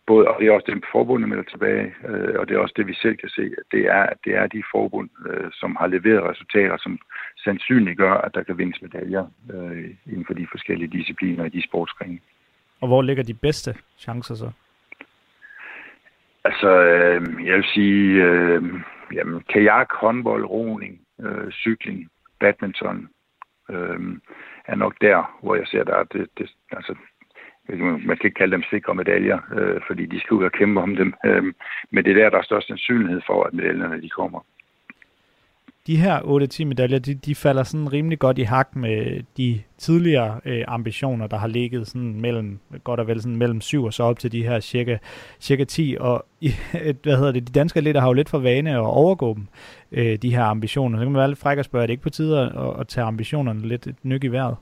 [0.06, 2.86] både, og det er også dem forbundet melder tilbage, øh, og det er også det,
[2.86, 5.86] vi selv kan se, at det er, at det er de forbund, øh, som har
[5.86, 6.98] leveret resultater, som
[7.44, 12.18] sandsynliggør, at der kan vindes medaljer øh, inden for de forskellige discipliner i de sportsgrene.
[12.80, 14.50] Og hvor ligger de bedste chancer så?
[16.44, 18.62] Altså, øh, jeg vil sige, øh,
[19.12, 22.08] jamen, kajak, håndbold, roning, øh, cykling,
[22.40, 23.08] badminton,
[23.70, 24.00] øh,
[24.64, 26.94] er nok der, hvor jeg ser, der er det, det altså,
[27.78, 30.96] man kan ikke kalde dem sikre medaljer, øh, fordi de skal ud og kæmpe om
[30.96, 31.14] dem.
[31.26, 31.44] Øh,
[31.90, 34.40] men det er der, der er størst sandsynlighed for, at medaljerne de kommer
[35.88, 40.40] de her 8-10 medaljer, de, de falder sådan rimelig godt i hak med de tidligere
[40.44, 44.02] øh, ambitioner, der har ligget sådan mellem, godt og vel sådan mellem 7 og så
[44.02, 44.98] op til de her cirka,
[45.40, 45.96] cirka 10.
[46.00, 46.26] Og
[47.02, 49.46] hvad hedder det, de danske atleter har jo lidt for vane at overgå dem,
[49.92, 50.98] øh, de her ambitioner.
[50.98, 52.88] Så kan man være lidt fræk og spørge, er det ikke på tide at, at
[52.88, 54.56] tage ambitionerne lidt et nyk i vejret?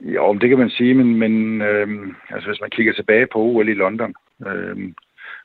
[0.00, 1.88] Jo, det kan man sige, men, men øh,
[2.30, 4.14] altså, hvis man kigger tilbage på OL i London,
[4.46, 4.92] øh,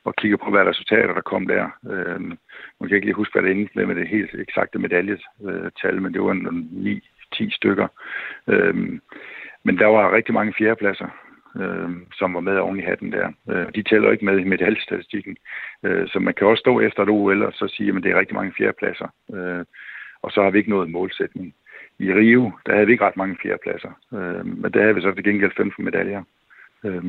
[0.04, 1.64] og kigger på, hvad resultater der kom der.
[1.92, 2.20] Øh,
[2.80, 6.14] nu kan ikke lige huske, hvad det endte med med det helt eksakte medaljetal, men
[6.14, 7.02] det var en
[7.34, 7.88] 9-10 stykker.
[8.48, 9.00] Øhm,
[9.64, 11.08] men der var rigtig mange fjerdepladser,
[11.60, 13.32] øh, som var med oven i hatten der.
[13.50, 15.36] Øh, de tæller ikke med i medaljestatistikken.
[15.82, 18.18] Øh, så man kan også stå efter et OL og så sige, at det er
[18.18, 19.08] rigtig mange fjerdepladser.
[19.34, 19.64] Øh,
[20.22, 21.54] og så har vi ikke nået målsætning.
[21.98, 25.12] I Rio, der havde vi ikke ret mange fjerdepladser, øh, men der havde vi så
[25.12, 26.22] til gengæld 15 medaljer.
[26.84, 27.04] Øh,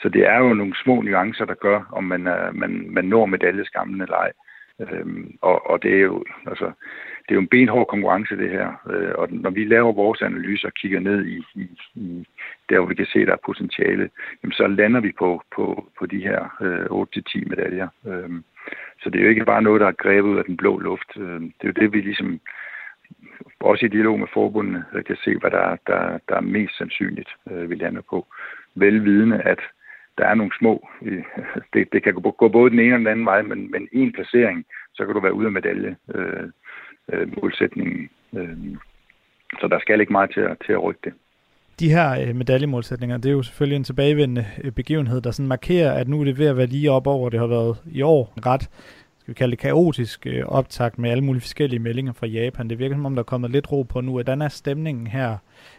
[0.00, 3.26] så det er jo nogle små nuancer, der gør, om man, er, man, man når
[3.26, 4.32] medaljeskammen eller ej.
[4.80, 6.64] Øhm, og, og det er jo altså,
[7.22, 8.68] det er jo en benhård konkurrence, det her.
[8.90, 12.26] Øh, og når vi laver vores analyser og kigger ned i, i, i
[12.68, 14.10] der, hvor vi kan se, der er potentiale,
[14.42, 16.84] jamen, så lander vi på, på, på de her øh,
[17.44, 17.88] 8-10 medaljer.
[18.06, 18.30] Øh,
[19.02, 21.16] så det er jo ikke bare noget, der er grebet ud af den blå luft.
[21.16, 22.40] Øh, det er jo det, vi ligesom
[23.60, 27.28] også i dialog med forbundene øh, kan se, hvad der, der, der er mest sandsynligt,
[27.50, 28.26] øh, vi lander på.
[28.74, 29.60] Velvidende, at
[30.18, 30.88] der er nogle små.
[31.72, 34.64] Det, det kan gå både den ene og den anden vej, men, men en placering,
[34.94, 35.96] så kan du være ude af medalje.
[36.14, 36.48] Øh,
[37.12, 38.08] øh, målsætningen.
[38.36, 38.56] Øh,
[39.60, 41.12] så der skal ikke meget til at, til at rykke det.
[41.80, 45.92] De her øh, medaljemålsætninger, det er jo selvfølgelig en tilbagevendende øh, begivenhed, der sådan markerer,
[45.92, 48.32] at nu er det ved at være lige op over, det har været i år
[48.46, 48.62] ret,
[49.18, 52.70] skal vi kalde det kaotisk øh, optakt med alle mulige forskellige meldinger fra Japan.
[52.70, 54.12] Det virker som om, der er kommet lidt ro på nu.
[54.12, 55.36] Hvordan er stemningen her,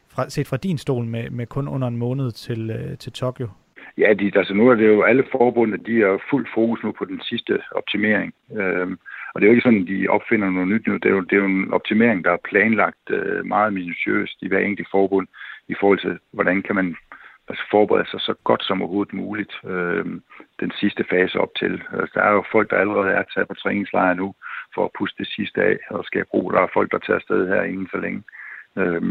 [0.07, 3.47] fra, set fra din stol, med, med kun under en måned til, øh, til Tokyo?
[3.97, 7.05] Ja, de, altså nu er det jo alle forbundet, de er fuld fokus nu på
[7.05, 8.33] den sidste optimering.
[8.57, 8.97] Øhm,
[9.33, 10.93] og det er jo ikke sådan, at de opfinder noget nyt nu.
[10.93, 14.47] Det er jo, det er jo en optimering, der er planlagt øh, meget minutiøst i
[14.47, 15.27] hver enkelt forbund
[15.67, 16.95] i forhold til, hvordan kan man
[17.47, 20.05] altså forberede sig så godt som overhovedet muligt øh,
[20.59, 21.83] den sidste fase op til.
[21.91, 24.35] Altså, der er jo folk, der allerede er taget på træningslejr nu
[24.75, 26.51] for at puste det sidste af og skal ro.
[26.51, 28.23] Der er folk, der tager afsted her inden for længe.
[28.77, 29.01] Øh,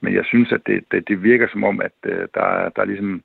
[0.00, 2.84] men jeg synes, at det, det, det virker som om, at øh, der, der er
[2.92, 3.22] ligesom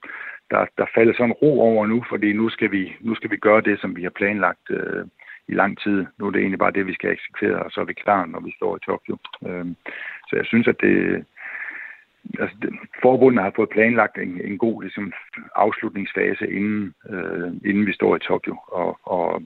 [0.51, 3.61] der, der falder sådan ro over nu, fordi nu skal vi, nu skal vi gøre
[3.61, 5.05] det, som vi har planlagt øh,
[5.47, 6.05] i lang tid.
[6.17, 8.39] Nu er det egentlig bare det, vi skal eksekvere, og så er vi klar, når
[8.39, 9.17] vi står i Tokyo.
[9.47, 9.65] Øh,
[10.29, 11.25] så jeg synes, at det,
[12.39, 12.69] altså, det,
[13.01, 15.13] forbundet har fået planlagt en, en god ligesom,
[15.55, 18.57] afslutningsfase, inden, øh, inden vi står i Tokyo.
[18.67, 19.41] Og, og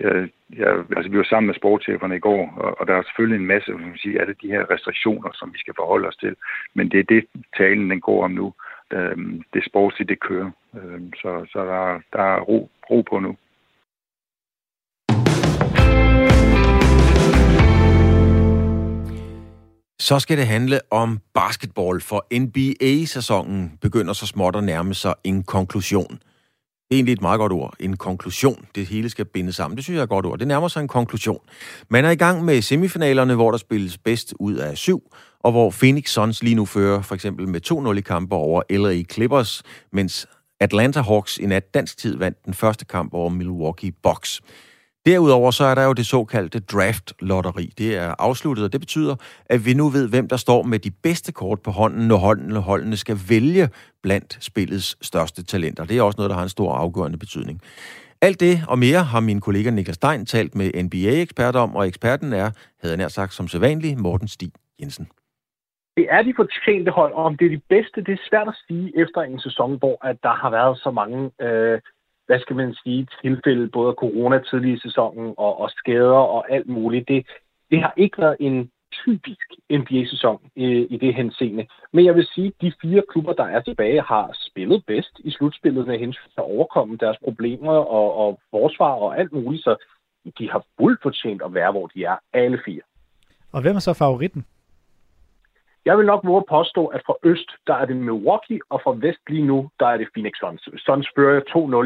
[0.00, 3.02] øh, jeg, jeg, altså, vi var sammen med sportscheferne i går, og, og der er
[3.02, 6.36] selvfølgelig en masse man sige, alle de her restriktioner, som vi skal forholde os til.
[6.74, 7.24] Men det er det,
[7.56, 8.54] talen den går om nu
[8.92, 9.16] øh,
[9.54, 10.50] det sportslige, det kører.
[10.74, 13.36] Øh, så så der, der er ro, ro på nu.
[20.00, 25.42] Så skal det handle om basketball, for NBA-sæsonen begynder så småt at nærme sig en
[25.42, 26.18] konklusion.
[26.90, 27.74] Det er egentlig et meget godt ord.
[27.80, 28.66] En konklusion.
[28.74, 29.76] Det hele skal bindes sammen.
[29.76, 30.38] Det synes jeg er et godt ord.
[30.38, 31.40] Det nærmer sig en konklusion.
[31.88, 35.02] Man er i gang med semifinalerne, hvor der spilles bedst ud af syv,
[35.40, 37.60] og hvor Phoenix Suns lige nu fører for eksempel med
[37.92, 40.26] 2-0 i kampe over LA Clippers, mens
[40.60, 44.40] Atlanta Hawks i nat dansk tid vandt den første kamp over Milwaukee Bucks.
[45.06, 47.72] Derudover så er der jo det såkaldte draft-lotteri.
[47.78, 50.90] Det er afsluttet, og det betyder, at vi nu ved, hvem der står med de
[50.90, 53.68] bedste kort på hånden, når holdene, holdene skal vælge
[54.02, 55.84] blandt spillets største talenter.
[55.84, 57.60] Det er også noget, der har en stor afgørende betydning.
[58.20, 62.32] Alt det og mere har min kollega Niklas Stein talt med NBA-ekspert om, og eksperten
[62.32, 62.50] er,
[62.80, 65.08] havde jeg nær sagt som sædvanlig, Morten Stig Jensen.
[65.96, 68.58] Det er de fortjente hold, og om det er de bedste, det er svært at
[68.68, 71.80] sige efter en sæson, hvor at der har været så mange øh,
[72.30, 76.52] hvad skal man sige, tilfælde både af corona tidlig i sæsonen og, og skader og
[76.54, 77.08] alt muligt.
[77.08, 77.26] Det,
[77.70, 81.66] det har ikke været en typisk NBA-sæson i, øh, i det henseende.
[81.92, 85.30] Men jeg vil sige, at de fire klubber, der er tilbage, har spillet bedst i
[85.30, 89.76] slutspillet med hensyn til at overkomme deres problemer og, og forsvar og alt muligt, så
[90.38, 92.82] de har fuldt fortjent at være, hvor de er, alle fire.
[93.52, 94.44] Og hvem er så favoritten?
[95.84, 99.20] Jeg vil nok våge påstå, at fra øst, der er det Milwaukee, og fra vest
[99.28, 100.68] lige nu, der er det Phoenix Suns.
[100.76, 101.40] Suns fører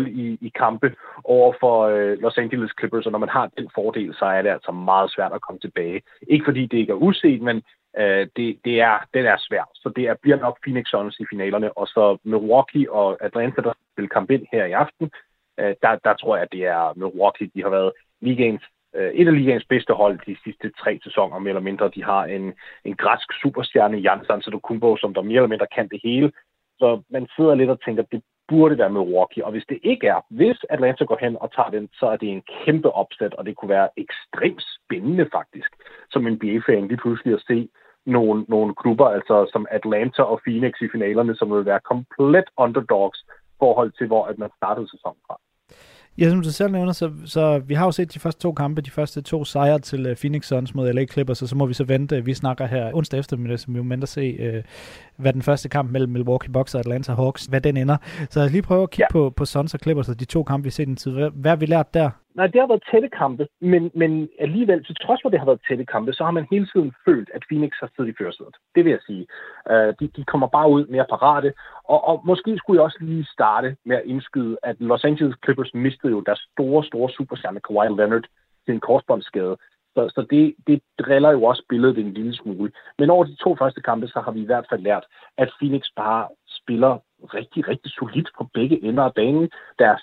[0.04, 3.70] 2-0 i, i kampe over for øh, Los Angeles Clippers, og når man har den
[3.74, 6.02] fordel, så er det altså meget svært at komme tilbage.
[6.28, 7.62] Ikke fordi det ikke er uset, men
[7.98, 9.70] øh, det, det er, den er svært.
[9.74, 13.72] Så det er, bliver nok Phoenix Suns i finalerne, og så Milwaukee og Atlanta, der
[13.96, 15.10] vil kamp ind her i aften,
[15.60, 17.50] øh, der, der tror jeg, at det er Milwaukee.
[17.54, 18.62] De har været ligaens
[18.94, 21.90] Øh, et af ligaens bedste hold de sidste tre sæsoner, mere eller mindre.
[21.94, 22.54] De har en,
[22.84, 26.32] en græsk superstjerne, Jan Sansedokumbo, som der mere eller mindre kan det hele.
[26.78, 29.44] Så man sidder lidt og tænker, at det burde være Milwaukee.
[29.44, 32.28] Og hvis det ikke er, hvis Atlanta går hen og tager den, så er det
[32.28, 35.70] en kæmpe opsæt, og det kunne være ekstremt spændende faktisk,
[36.10, 37.68] som en NBA-fan lige pludselig at se
[38.06, 43.18] nogle, nogle klubber, altså som Atlanta og Phoenix i finalerne, som vil være komplet underdogs
[43.58, 45.36] forhold til, hvor at man startede sæsonen fra.
[46.18, 48.80] Ja, som du selv nævner, så, så vi har jo set de første to kampe,
[48.80, 51.74] de første to sejre til uh, Phoenix Suns mod LA Clippers, og så må vi
[51.74, 52.24] så vente.
[52.24, 54.62] Vi snakker her onsdag eftermiddag, så vi må vente at se, uh,
[55.16, 57.96] hvad den første kamp mellem Milwaukee Bucks og Atlanta Hawks, hvad den ender.
[58.30, 59.12] Så lad os lige prøve at kigge ja.
[59.12, 61.12] på, på Suns og Clippers, og de to kampe, vi har set den tid.
[61.12, 62.10] Hvad, hvad har vi lært der?
[62.34, 65.46] Nej, det har været tætte kampe, men, men alligevel, til trods for, at det har
[65.46, 68.56] været tætte kampe, så har man hele tiden følt, at Phoenix har siddet i førersædet.
[68.74, 69.26] Det vil jeg sige.
[69.70, 71.52] Uh, de, de kommer bare ud mere parate,
[71.84, 75.74] og, og måske skulle jeg også lige starte med at indskyde, at Los Angeles Clippers
[75.74, 78.26] mistede jo deres store, store superstjerne Kawhi Leonard
[78.64, 79.56] til en korsbåndsskade.
[79.94, 82.72] Så, så det, det driller jo også billedet en lille smule.
[82.98, 85.04] Men over de to første kampe, så har vi i hvert fald lært,
[85.38, 86.98] at Phoenix bare spiller
[87.34, 89.50] rigtig, rigtig solidt på begge ender af banen.
[89.78, 90.02] Deres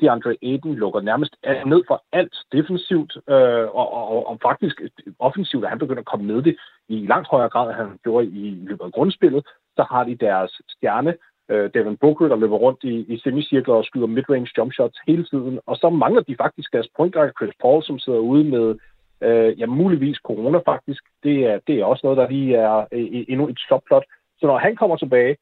[0.00, 1.36] DeAndre Aiden lukker nærmest
[1.66, 4.80] ned for alt defensivt, øh, og, og, og faktisk
[5.18, 6.56] offensivt at han begynder at komme med det
[6.88, 9.46] i langt højere grad, end han gjorde i løbet af grundspillet.
[9.76, 11.14] Så har de deres stjerne,
[11.48, 15.24] øh, Devin Booker, der løber rundt i, i semicirkler og skyder midrange jump shots hele
[15.24, 15.60] tiden.
[15.66, 18.74] Og så mangler de faktisk deres point guard Chris Paul, som sidder ude med
[19.22, 21.02] øh, ja, muligvis corona faktisk.
[21.22, 24.04] Det er, det er også noget, der lige er øh, endnu et stopplot.
[24.38, 25.36] Så når han kommer tilbage,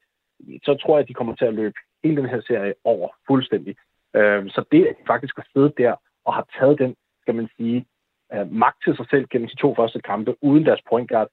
[0.63, 3.75] så tror jeg, at de kommer til at løbe hele den her serie over fuldstændig.
[4.15, 7.49] Øh, så det, at de faktisk har siddet der og har taget den, skal man
[7.57, 7.85] sige,
[8.33, 11.27] øh, magt til sig selv gennem de to første kampe uden deres point guard,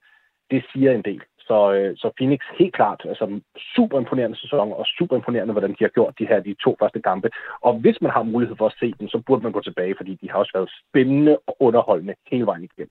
[0.50, 1.22] det siger en del.
[1.38, 3.40] Så, øh, så Phoenix helt klart, altså
[3.76, 7.00] super imponerende sæson, og super imponerende, hvordan de har gjort de her de to første
[7.02, 7.28] kampe.
[7.60, 10.14] Og hvis man har mulighed for at se dem, så burde man gå tilbage, fordi
[10.14, 12.90] de har også været spændende og underholdende hele vejen igennem.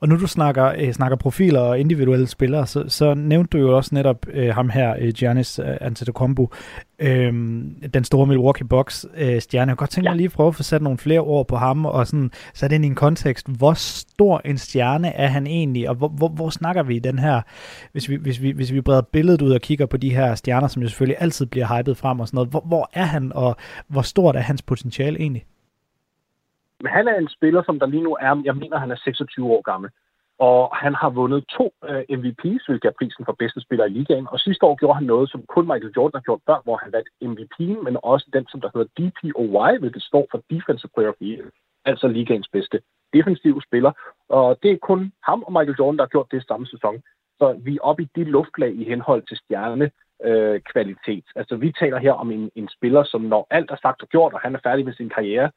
[0.00, 3.76] Og nu du snakker, øh, snakker profiler og individuelle spillere, så, så nævnte du jo
[3.76, 6.50] også netop øh, ham her, øh, Giannis øh, Antetokounmpo,
[6.98, 7.32] øh,
[7.94, 9.70] den store Milwaukee Bucks øh, stjerne.
[9.70, 10.12] Jeg kunne godt tænke ja.
[10.12, 12.72] mig lige at prøve at få sat nogle flere ord på ham, og sådan sat
[12.72, 13.48] ind i en kontekst.
[13.48, 17.18] Hvor stor en stjerne er han egentlig, og hvor, hvor, hvor snakker vi i den
[17.18, 17.40] her,
[17.92, 20.68] hvis vi, hvis, vi, hvis vi breder billedet ud og kigger på de her stjerner,
[20.68, 22.50] som jo selvfølgelig altid bliver hypet frem og sådan noget.
[22.50, 23.56] Hvor, hvor er han, og
[23.88, 25.44] hvor stort er hans potentiale egentlig?
[26.82, 29.46] Men han er en spiller, som der lige nu er, jeg mener, han er 26
[29.46, 29.90] år gammel.
[30.38, 33.88] Og han har vundet to uh, øh, MVP's, hvilket er prisen for bedste spiller i
[33.88, 34.26] ligaen.
[34.32, 36.92] Og sidste år gjorde han noget, som kun Michael Jordan har gjort før, hvor han
[36.92, 41.20] vandt MVP'en, men også den, som der hedder DPOY, hvilket står for Defensive Player of
[41.20, 41.46] the Year.
[41.84, 42.80] Altså ligaens bedste
[43.12, 43.92] defensive spiller.
[44.28, 47.02] Og det er kun ham og Michael Jordan, der har gjort det samme sæson.
[47.38, 49.90] Så vi er oppe i de luftlag i henhold til stjerne
[50.24, 51.24] øh, kvalitet.
[51.36, 54.32] Altså vi taler her om en, en spiller, som når alt er sagt og gjort,
[54.32, 55.50] og han er færdig med sin karriere,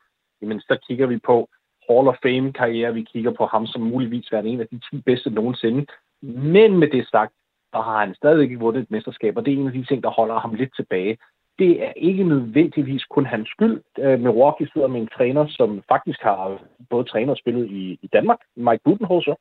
[0.43, 1.49] jamen så kigger vi på
[1.89, 5.29] Hall of Fame-karriere, vi kigger på ham som muligvis være en af de 10 bedste
[5.29, 5.85] nogensinde.
[6.21, 7.33] Men med det sagt,
[7.73, 10.03] så har han stadig ikke vundet et mesterskab, og det er en af de ting,
[10.03, 11.17] der holder ham lidt tilbage.
[11.59, 13.81] Det er ikke nødvendigvis kun hans skyld.
[13.99, 18.07] Øh, Milwaukee sidder med en træner, som faktisk har både træner og spillet i, i
[18.13, 19.35] Danmark, Mike Budenholzer,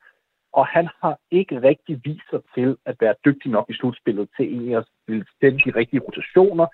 [0.53, 4.45] og han har ikke rigtig vist sig til at være dygtig nok i slutspillet til
[4.45, 4.85] egentlig at
[5.35, 6.67] stille de rigtige rotationer,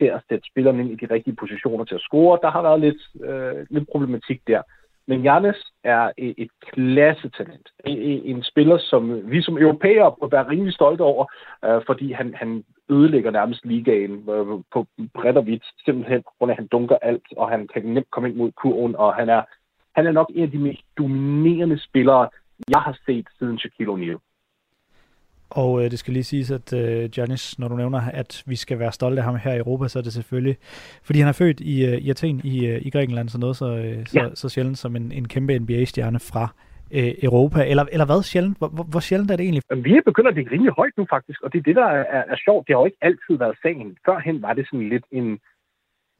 [0.00, 2.38] til at sætte spillerne ind i de rigtige positioner til at score.
[2.42, 4.62] Der har været lidt, øh, lidt problematik der.
[5.08, 7.68] Men Jannes er e-, et klassetalent.
[7.86, 11.24] E-, e-, en spiller, som vi som europæere må være rimelig stolte over,
[11.64, 16.50] øh, fordi han, han ødelægger nærmest ligaen øh, på bredt og vidt, simpelthen på grund
[16.50, 19.28] af, at han dunker alt, og han kan nemt komme ind mod kurven, og han
[19.28, 19.42] er,
[19.96, 22.28] han er nok en af de mest dominerende spillere,
[22.68, 24.18] jeg har set siden Shaquille O'Neal.
[25.50, 28.78] Og øh, det skal lige siges, at øh, Giannis, når du nævner, at vi skal
[28.78, 30.56] være stolte af ham her i Europa, så er det selvfølgelig,
[31.02, 33.76] fordi han er født i, øh, i Athen i, øh, i Grækenland, så noget så,
[33.76, 34.34] øh, så, ja.
[34.34, 36.48] så sjældent som en, en kæmpe NBA-stjerne fra
[36.90, 37.64] øh, Europa.
[37.70, 38.58] Eller, eller hvad sjældent?
[38.58, 39.62] Hvor, hvor, hvor sjældent er det egentlig?
[39.84, 42.24] Vi er begyndt at ligge rimelig højt nu faktisk, og det er det, der er,
[42.32, 42.66] er sjovt.
[42.66, 43.96] Det har jo ikke altid været sagen.
[44.06, 45.38] Førhen var det sådan lidt en,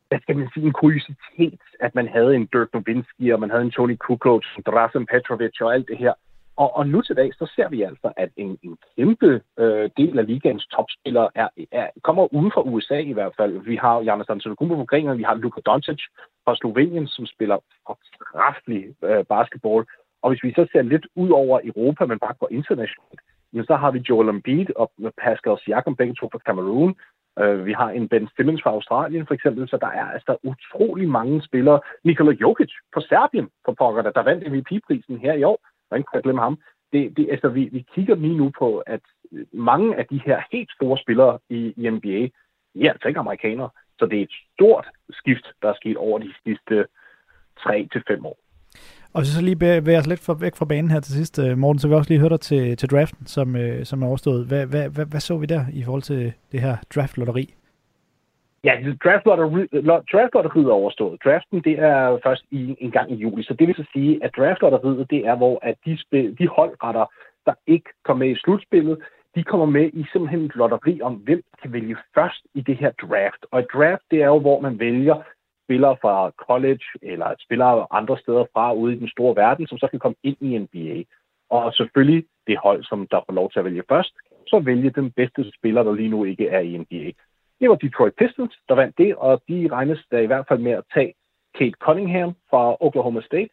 [0.09, 3.63] hvad skal man sige, en kuriositet, at man havde en Dirk Nowitzki, og man havde
[3.63, 6.15] en Tony Kukoc, en Drazen Petrovic og alt det her.
[6.57, 10.19] Og, og nu til dag, så ser vi altså, at en, en kæmpe øh, del
[10.19, 13.59] af ligaens topspillere er, er, kommer uden fra USA i hvert fald.
[13.59, 16.01] Vi har Janis Antetokounmpo fra Grækenland, vi har Luka Doncic
[16.45, 19.85] fra Slovenien, som spiller fortræffelig øh, basketball.
[20.23, 23.21] Og hvis vi så ser lidt ud over Europa, men bare går internationalt,
[23.67, 24.91] så har vi Joel Embiid og
[25.23, 26.95] Pascal Siakam, begge to fra Cameroon.
[27.39, 31.09] Øh, vi har en Ben Simmons fra Australien for eksempel, så der er altså utrolig
[31.09, 31.81] mange spillere.
[32.05, 35.59] Nikola Jokic fra Serbien, for pokker, der vandt MVP-prisen her i år
[35.91, 36.59] og ikke glemme ham.
[36.93, 39.01] Det, det, altså, vi, vi kigger lige nu på, at
[39.33, 42.29] øh, mange af de her helt store spillere i, i NBA,
[42.75, 43.71] de er altså ikke amerikanere.
[43.99, 46.87] Så det er et stort skift, der er sket over de sidste
[47.59, 48.39] 3 til fem år.
[49.13, 51.79] Og så lige være os lidt for, væk fra banen her til sidst, øh, Morten,
[51.79, 54.47] så vil jeg også lige høre dig til, til draften, som, øh, som er overstået.
[54.47, 57.55] Hvad, hvad, hvad, hvad så vi der i forhold til det her draftlotteri?
[58.65, 61.25] Ja, draftlotteriet er overstået.
[61.25, 63.43] Draften, det er først i, en gang i juli.
[63.43, 67.07] Så det vil så sige, at draftlotteriet, det er, hvor at de, spil, de holdretter,
[67.47, 68.99] der ikke kommer med i slutspillet,
[69.35, 72.91] de kommer med i simpelthen et lotteri om, hvem kan vælge først i det her
[72.91, 73.47] draft.
[73.51, 75.23] Og et draft, det er jo, hvor man vælger
[75.67, 79.89] spillere fra college eller spillere andre steder fra ude i den store verden, som så
[79.89, 81.03] kan komme ind i NBA.
[81.51, 84.13] Og selvfølgelig det hold, som der får lov til at vælge først,
[84.47, 87.11] så vælge den bedste spiller, der lige nu ikke er i NBA.
[87.61, 90.73] Det var Detroit Pistons, der vandt det, og de regnes da i hvert fald med
[90.73, 91.15] at tage
[91.59, 93.49] Kate Cunningham fra Oklahoma State,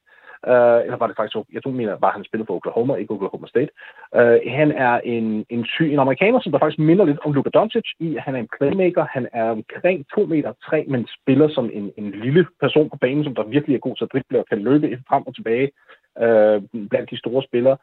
[0.48, 3.48] Uh, eller var det faktisk, jeg tror, mener, var han spillede for Oklahoma, ikke Oklahoma
[3.48, 3.72] State.
[4.18, 7.50] Uh, han er en, en, sy, en amerikaner, som der faktisk minder lidt om Luka
[7.50, 11.70] Doncic i, han er en playmaker, han er omkring 2 meter 3, men spiller som
[11.74, 14.46] en, en lille person på banen, som der virkelig er god til at drible og
[14.50, 15.72] kan løbe frem og tilbage
[16.24, 16.58] uh,
[16.90, 17.78] blandt de store spillere.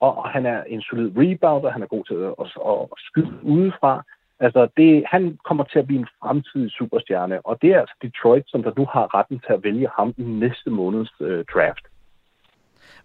[0.00, 3.32] Og, og han er en solid rebounder, han er god til at, at, at skyde
[3.42, 4.02] udefra.
[4.40, 8.44] Altså, det, han kommer til at blive en fremtidig superstjerne, og det er altså Detroit,
[8.46, 11.84] som der nu har retten til at vælge ham i næste måneds uh, draft.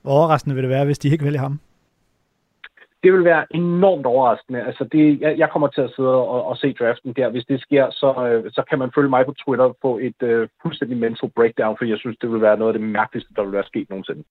[0.02, 1.60] Hvor overraskende vil det være, hvis de ikke vælger ham?
[3.04, 4.64] Det vil være enormt overraskende.
[4.64, 7.30] Altså det, jeg, jeg kommer til at sidde og, og se draften der.
[7.30, 10.48] Hvis det sker, så, øh, så kan man følge mig på Twitter på et øh,
[10.62, 13.52] fuldstændig mental breakdown, for jeg synes, det vil være noget af det mærkeligste, der vil
[13.52, 14.24] være sket nogensinde.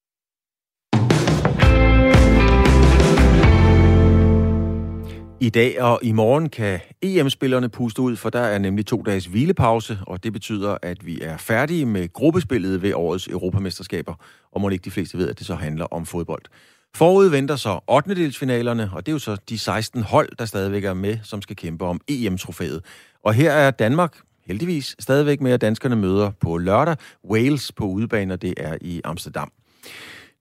[5.43, 9.27] I dag og i morgen kan EM-spillerne puste ud, for der er nemlig to dages
[9.27, 14.15] hvilepause, og det betyder, at vi er færdige med gruppespillet ved årets Europamesterskaber,
[14.53, 16.43] og må ikke de fleste ved, at det så handler om fodbold.
[16.95, 18.15] Forud venter så 8.
[18.15, 21.57] delsfinalerne, og det er jo så de 16 hold, der stadigvæk er med, som skal
[21.57, 22.85] kæmpe om EM-trofæet.
[23.25, 24.17] Og her er Danmark
[24.47, 26.97] heldigvis stadigvæk med, at danskerne møder på lørdag
[27.31, 29.53] Wales på udebane, og det er i Amsterdam.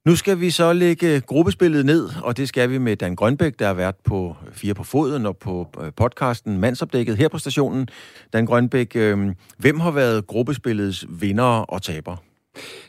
[0.10, 3.60] Nu skal vi så lægge øh, gruppespillet ned, og det skal vi med Dan Grønbæk,
[3.60, 7.90] der har været på Fire på Foden og på øh, podcasten Mandsopdækket her på stationen.
[8.34, 12.16] Dan Grønbæk, øh, hvem har været gruppespillets vinder og taber?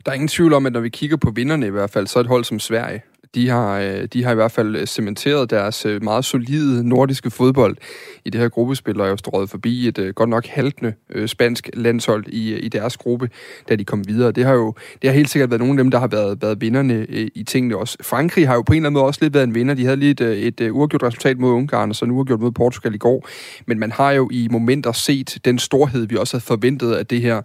[0.06, 2.18] Der er ingen tvivl om, at når vi kigger på vinderne i hvert fald, så
[2.18, 3.02] er et hold som Sverige
[3.34, 7.30] de har, øh, de har i hvert fald øh, cementeret deres øh, meget solide nordiske
[7.30, 7.76] fodbold
[8.24, 10.94] i det her gruppespil, og er jo strået forbi et godt nok haltende
[11.26, 13.30] spansk landshold i, i deres gruppe,
[13.68, 14.32] da de kom videre.
[14.32, 16.60] Det har jo det har helt sikkert været nogle af dem, der har været, været
[16.60, 17.96] vinderne i tingene også.
[18.02, 19.74] Frankrig har jo på en eller anden måde også lidt været en vinder.
[19.74, 22.94] De havde lige et, et uafgjort resultat mod Ungarn, og så en uafgjort mod Portugal
[22.94, 23.28] i går.
[23.66, 27.20] Men man har jo i momenter set den storhed, vi også havde forventet af det
[27.20, 27.42] her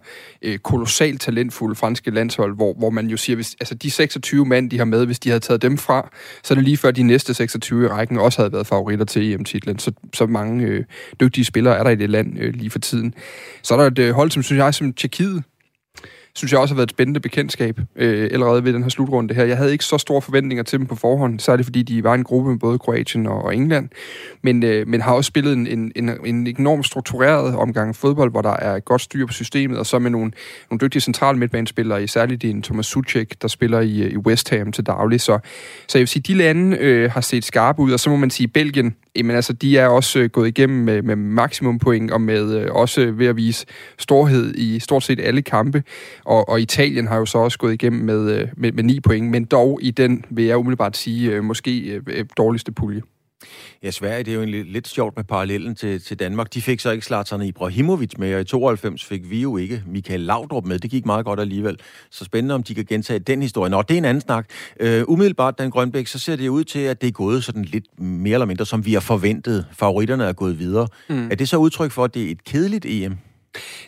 [0.62, 4.78] kolossalt talentfulde franske landshold, hvor, hvor man jo siger, hvis, altså de 26 mand, de
[4.78, 6.10] har med, hvis de havde taget dem hjemmefra,
[6.42, 9.32] så er det lige før de næste 26 i rækken også havde været favoritter til
[9.32, 9.78] EM-titlen.
[9.78, 10.84] Så, så mange øh,
[11.20, 13.14] dygtige spillere er der i det land øh, lige for tiden.
[13.62, 15.42] Så er der et øh, hold, som synes jeg, som Tjekkiet,
[16.36, 19.44] synes jeg også har været et spændende bekendtskab øh, allerede ved den her slutrunde her.
[19.44, 22.04] Jeg havde ikke så store forventninger til dem på forhånd, så er det fordi, de
[22.04, 23.88] var en gruppe med både Kroatien og, og England,
[24.42, 28.42] men, øh, men har også spillet en, en, en, en enormt struktureret omgang fodbold, hvor
[28.42, 30.32] der er godt styr på systemet, og så med nogle,
[30.70, 34.72] nogle dygtige centrale midtbanespillere, særligt din Thomas Suchek, der spiller i, øh, i West Ham
[34.72, 35.20] til daglig.
[35.20, 35.38] Så,
[35.88, 38.30] så jeg vil sige, de lande øh, har set skarpe ud, og så må man
[38.30, 42.20] sige, Belgien Jamen altså, de er også øh, gået igennem med, med maksimum point og
[42.20, 43.66] med øh, også ved at vise
[43.98, 45.82] storhed i stort set alle kampe.
[46.24, 49.30] Og, og Italien har jo så også gået igennem med, øh, med, med 9 point,
[49.30, 53.02] men dog i den, vil jeg umiddelbart sige, øh, måske øh, øh dårligste pulje.
[53.82, 56.54] Ja, Sverige, det er jo en lidt, sjovt med parallellen til, til Danmark.
[56.54, 60.20] De fik så ikke Zlatan Ibrahimovic med, og i 92 fik vi jo ikke Michael
[60.20, 60.78] Laudrup med.
[60.78, 61.78] Det gik meget godt alligevel.
[62.10, 63.70] Så spændende, om de kan gentage den historie.
[63.70, 64.50] Nå, det er en anden snak.
[64.84, 68.00] Uh, umiddelbart, Dan Grønbæk, så ser det ud til, at det er gået sådan lidt
[68.00, 69.66] mere eller mindre, som vi har forventet.
[69.72, 70.88] Favoritterne er gået videre.
[71.08, 71.30] Mm.
[71.30, 73.16] Er det så udtryk for, at det er et kedeligt EM?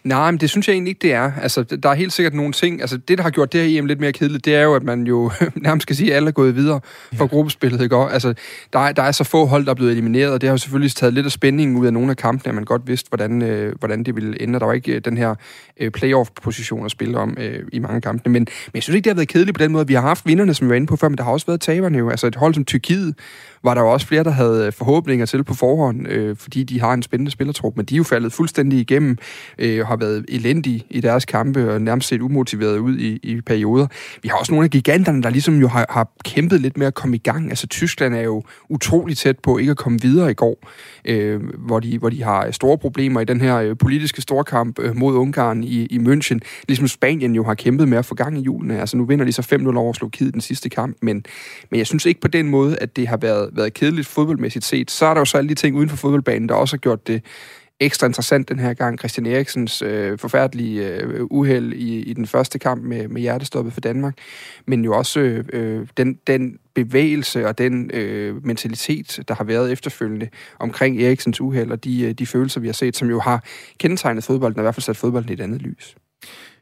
[0.05, 1.33] Nej, men det synes jeg egentlig ikke, det er.
[1.43, 2.81] Altså, der er helt sikkert nogle ting.
[2.81, 4.83] Altså, det, der har gjort det her EM lidt mere kedeligt, det er jo, at
[4.83, 6.81] man jo nærmest skal sige, at alle er gået videre
[7.15, 7.29] fra ja.
[7.29, 7.97] gruppespillet, ikke?
[7.97, 8.35] Altså,
[8.73, 10.59] der er, der er så få hold, der er blevet elimineret, og det har jo
[10.59, 13.43] selvfølgelig taget lidt af spændingen ud af nogle af kampene, at man godt vidste, hvordan,
[13.43, 14.61] øh, hvordan det ville ende.
[14.61, 15.35] Der var ikke øh, den her
[15.81, 18.33] øh, playoff-position at spille om øh, i mange kampene.
[18.33, 19.87] Men, men jeg synes ikke, det har været kedeligt på den måde.
[19.87, 21.61] Vi har haft vinderne, som vi var inde på før, men der har også været
[21.61, 22.11] taberne jo.
[22.11, 23.15] Altså, et hold som Tyrkiet
[23.65, 26.81] var der jo også flere, der havde øh, forhåbninger til på forhånd, øh, fordi de
[26.81, 29.19] har en spændende spillertrup, men de er jo faldet fuldstændig igennem
[29.59, 33.41] øh, og har været elendige i deres kampe og nærmest set umotiveret ud i, i
[33.41, 33.87] perioder.
[34.23, 36.95] Vi har også nogle af giganterne, der ligesom jo har, har kæmpet lidt med at
[36.95, 37.51] komme i gang.
[37.51, 40.69] Altså Tyskland er jo utrolig tæt på ikke at komme videre i går,
[41.05, 44.97] øh, hvor, de, hvor de har store problemer i den her øh, politiske storkamp øh,
[44.97, 46.39] mod Ungarn i, i München.
[46.69, 48.81] Ligesom Spanien jo har kæmpet med at få gang i julene.
[48.81, 51.25] Altså nu vinder de så 5-0 over Slovakiet den sidste kamp, men,
[51.71, 54.91] men jeg synes ikke på den måde, at det har været, været kedeligt fodboldmæssigt set.
[54.91, 57.07] Så er der jo så alle de ting uden for fodboldbanen, der også har gjort
[57.07, 57.23] det
[57.81, 58.99] ekstra interessant den her gang.
[58.99, 63.81] Christian Eriksens øh, forfærdelige øh, uheld i, i den første kamp med, med hjertestoppet for
[63.81, 64.19] Danmark,
[64.67, 65.21] men jo også
[65.53, 70.29] øh, den, den bevægelse og den øh, mentalitet, der har været efterfølgende
[70.59, 73.45] omkring Eriksens uheld og de, øh, de følelser, vi har set, som jo har
[73.79, 75.97] kendetegnet fodbolden, og i hvert fald sat fodbolden i et andet lys.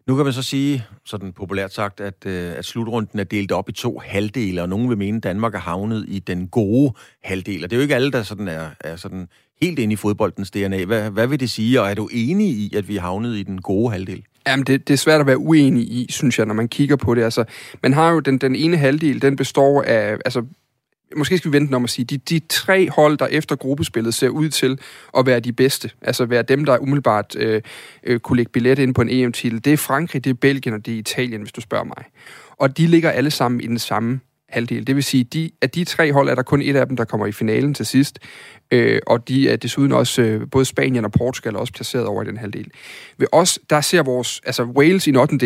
[0.07, 3.69] Nu kan man så sige, sådan populært sagt, at, øh, at slutrunden er delt op
[3.69, 6.93] i to halvdele, og nogen vil mene, at Danmark er havnet i den gode
[7.25, 7.65] halvdel.
[7.65, 9.29] Og det er jo ikke alle, der sådan er, er sådan
[9.63, 10.85] helt inde i fodboldens DNA.
[10.85, 13.43] Hvad, hvad vil det sige, og er du enig i, at vi er havnet i
[13.43, 14.23] den gode halvdel?
[14.47, 17.15] Jamen, det, det er svært at være uenig i, synes jeg, når man kigger på
[17.15, 17.23] det.
[17.23, 17.45] Altså,
[17.83, 20.43] man har jo den, den ene halvdel, den består af, altså,
[21.17, 24.29] måske skal vi vente om at sige, de, de tre hold, der efter gruppespillet ser
[24.29, 24.79] ud til
[25.19, 27.63] at være de bedste, altså være dem, der umiddelbart øh,
[28.05, 30.87] øh, kunne lægge billet ind på en EM-titel, det er Frankrig, det er Belgien og
[30.87, 32.05] det er Italien, hvis du spørger mig.
[32.57, 34.87] Og de ligger alle sammen i den samme halvdel.
[34.87, 37.05] Det vil sige, de, at de tre hold er der kun et af dem, der
[37.05, 38.19] kommer i finalen til sidst.
[38.71, 42.23] Øh, og de er desuden også, øh, både Spanien og Portugal er også placeret over
[42.23, 42.71] i den halvdel.
[43.19, 45.39] Ved os, der ser vores, altså Wales i en 8.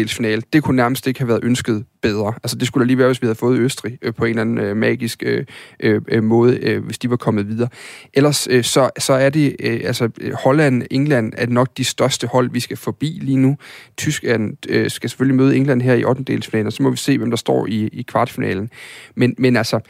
[0.52, 2.34] det kunne nærmest ikke have været ønsket bedre.
[2.42, 4.40] Altså det skulle da lige være, hvis vi havde fået Østrig øh, på en eller
[4.40, 5.44] anden øh, magisk øh,
[5.80, 7.68] øh, øh, måde, øh, hvis de var kommet videre.
[8.14, 10.10] Ellers øh, så, så er det, øh, altså
[10.44, 13.56] Holland, England er nok de største hold, vi skal forbi lige nu.
[13.96, 16.66] Tyskland øh, skal selvfølgelig møde England her i 8.
[16.66, 18.70] og så må vi se, hvem der står i, i kvartfinalen.
[19.14, 19.80] Men, men altså,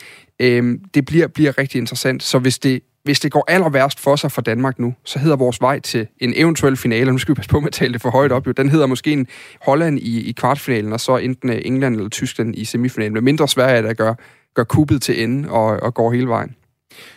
[0.41, 2.23] øh, det bliver, bliver rigtig interessant.
[2.23, 5.37] Så hvis det hvis det går aller værst for sig for Danmark nu, så hedder
[5.37, 8.03] vores vej til en eventuel finale, nu skal vi passe på med at tale det
[8.03, 9.27] for højt op, jo, den hedder måske en
[9.63, 13.13] Holland i, i kvartfinalen, og så enten øh, England eller Tyskland i semifinalen.
[13.13, 14.15] Med mindre Sverige, der gør,
[14.55, 16.57] gør kuppet til ende og, og går hele vejen.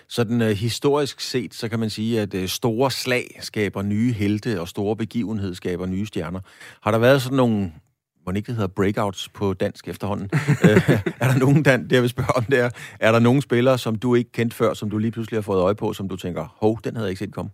[0.09, 4.61] Sådan øh, historisk set, så kan man sige, at øh, store slag skaber nye helte,
[4.61, 6.39] og store begivenheder skaber nye stjerner.
[6.81, 7.71] Har der været sådan nogle
[8.25, 10.29] må ikke det hedder breakouts på dansk efterhånden.
[10.65, 12.69] øh, er der nogen, Dan, det jeg vil spørge om, der,
[12.99, 15.61] er der nogen spillere, som du ikke kendte før, som du lige pludselig har fået
[15.61, 17.51] øje på, som du tænker, hov, den havde jeg ikke set komme?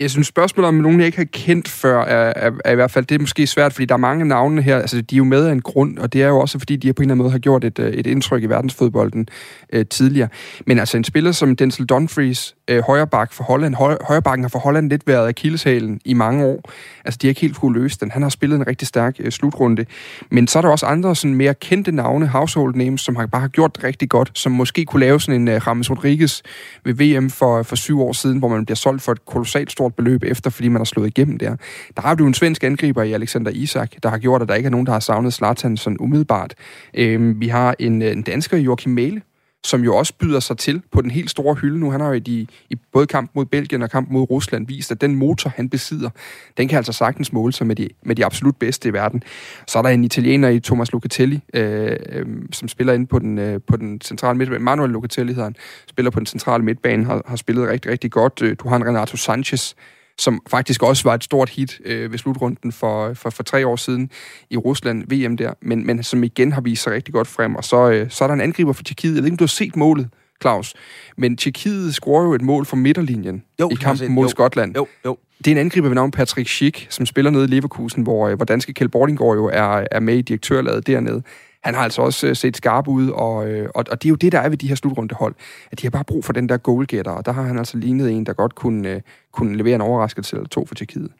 [0.00, 2.90] Jeg synes, spørgsmålet om nogen, jeg ikke har kendt før, er, er, er i hvert
[2.90, 5.24] fald, det er måske svært, fordi der er mange navne her, altså de er jo
[5.24, 7.22] med af en grund, og det er jo også, fordi de på en eller anden
[7.22, 9.28] måde har gjort et, øh, et indtryk i verdensfodbolden
[9.72, 10.28] øh, tidligere.
[10.66, 14.58] Men altså en spiller som Denzel Dumfries, øh, højreback for Holland, høj, højrebakken har for
[14.58, 16.70] Holland lidt været akilleshælen i mange år.
[17.04, 18.10] Altså de har ikke helt kunne løse den.
[18.10, 19.86] Han har spillet en rigtig stærk øh, slutrunde.
[20.30, 23.40] Men så er der også andre sådan mere kendte navne, household names, som har bare
[23.40, 26.42] har gjort det rigtig godt, som måske kunne lave sådan en øh, Rames Rodriguez
[26.84, 29.85] ved VM for, for syv år siden, hvor man bliver solgt for et kolossalt stort
[29.94, 31.56] beløb efter, fordi man har slået igennem der.
[31.96, 34.66] Der har du en svensk angriber i Alexander Isak, der har gjort, at der ikke
[34.66, 36.54] er nogen, der har savnet Zlatan sådan umiddelbart.
[36.94, 39.22] Øhm, vi har en, øh, en dansker, Joachim Mæle,
[39.66, 41.90] som jo også byder sig til på den helt store hylde nu.
[41.90, 45.00] Han har jo i, i både kamp mod Belgien og kamp mod Rusland vist, at
[45.00, 46.10] den motor, han besidder,
[46.56, 49.22] den kan altså sagtens måle sig med de, med de absolut bedste i verden.
[49.66, 53.38] Så er der en italiener i Thomas Locatelli, øh, øh, som spiller ind på den,
[53.38, 54.64] øh, på den centrale midtbane.
[54.64, 55.56] Manuel Locatelli hedder han,
[55.88, 58.42] spiller på den centrale midtbane, har, har spillet rigtig, rigtig godt.
[58.42, 59.74] Øh, du har en Renato Sanchez,
[60.18, 63.76] som faktisk også var et stort hit øh, ved slutrunden for, for, for tre år
[63.76, 64.10] siden
[64.50, 67.54] i Rusland, VM der, men, men som igen har vist sig rigtig godt frem.
[67.54, 69.14] Og så, øh, så er der en angriber for Tjekkiet.
[69.14, 70.08] Jeg ved ikke, om du har set målet,
[70.42, 70.74] Claus,
[71.16, 74.74] men Tjekkiet scorer jo et mål fra midterlinjen jo, i kampen mod jo, Skotland.
[74.76, 75.18] Jo, jo.
[75.38, 78.36] Det er en angriber ved navn Patrick Schick, som spiller nede i Leverkusen, hvor, øh,
[78.36, 81.22] hvor danske Kjeld Bordinggaard jo er, er med i direktørlaget dernede
[81.66, 84.16] han har altså også øh, set skarp ud, og, øh, og, og det er jo
[84.16, 85.34] det, der er ved de her slutrundehold,
[85.70, 88.10] at de har bare brug for den der goalgetter, og der har han altså lignet
[88.10, 89.00] en, der godt kunne, øh,
[89.32, 91.10] kunne levere en overraskelse eller to for Tjekkiet.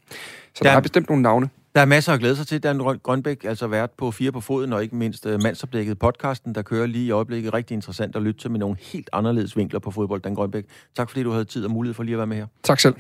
[0.55, 1.49] Så der, der er bestemt nogle navne.
[1.75, 2.63] Der er masser at glæde sig til.
[2.63, 6.63] Dan Grønbæk, altså vært på Fire på Foden, og ikke mindst uh, mandsopdækket podcasten, der
[6.63, 7.55] kører lige i øjeblikket.
[7.55, 10.65] Rigtig interessant at lytte til med nogle helt anderledes vinkler på fodbold, Dan Grønbæk.
[10.97, 12.47] Tak fordi du havde tid og mulighed for lige at være med her.
[12.63, 12.95] Tak selv.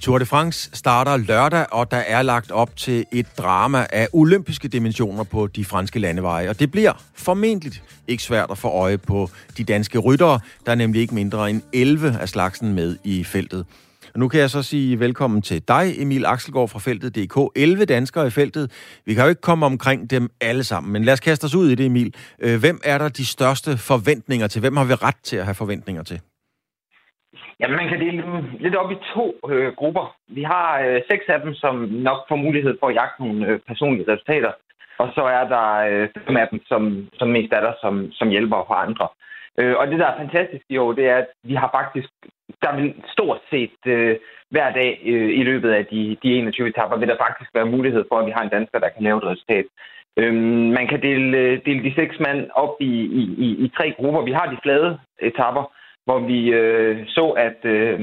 [0.00, 4.68] Tour de France starter lørdag, og der er lagt op til et drama af olympiske
[4.68, 6.48] dimensioner på de franske landeveje.
[6.48, 7.72] Og det bliver formentlig
[8.08, 10.40] ikke svært at få øje på de danske ryttere.
[10.66, 13.66] Der er nemlig ikke mindre end 11 af slagsen med i feltet.
[14.14, 17.38] Og nu kan jeg så sige velkommen til dig, Emil Axelgaard fra feltet.dk.
[17.56, 18.70] 11 danskere i feltet.
[19.06, 21.70] Vi kan jo ikke komme omkring dem alle sammen, men lad os kaste os ud
[21.70, 22.14] i det, Emil.
[22.38, 24.60] Øh, hvem er der de største forventninger til?
[24.60, 26.20] Hvem har vi ret til at have forventninger til?
[27.60, 30.16] Ja, man kan dele dem lidt op i to øh, grupper.
[30.28, 31.74] Vi har øh, seks af dem, som
[32.08, 34.52] nok får mulighed for at jagte nogle øh, personlige resultater.
[34.98, 38.28] Og så er der øh, fem af dem, som, som mest er der som, som
[38.28, 39.08] hjælper for andre.
[39.58, 42.10] Øh, og det, der er fantastisk i år, det er, at vi har faktisk,
[42.62, 44.16] der vil stort set øh,
[44.50, 48.04] hver dag øh, i løbet af de, de 21 etapper, vil der faktisk være mulighed
[48.08, 49.64] for, at vi har en dansker, der kan lave et resultat.
[50.16, 50.34] Øh,
[50.78, 54.22] man kan dele, øh, dele de seks mand op i, i, i, i tre grupper.
[54.22, 55.64] Vi har de flade etapper,
[56.10, 58.00] hvor vi øh, så, at øh,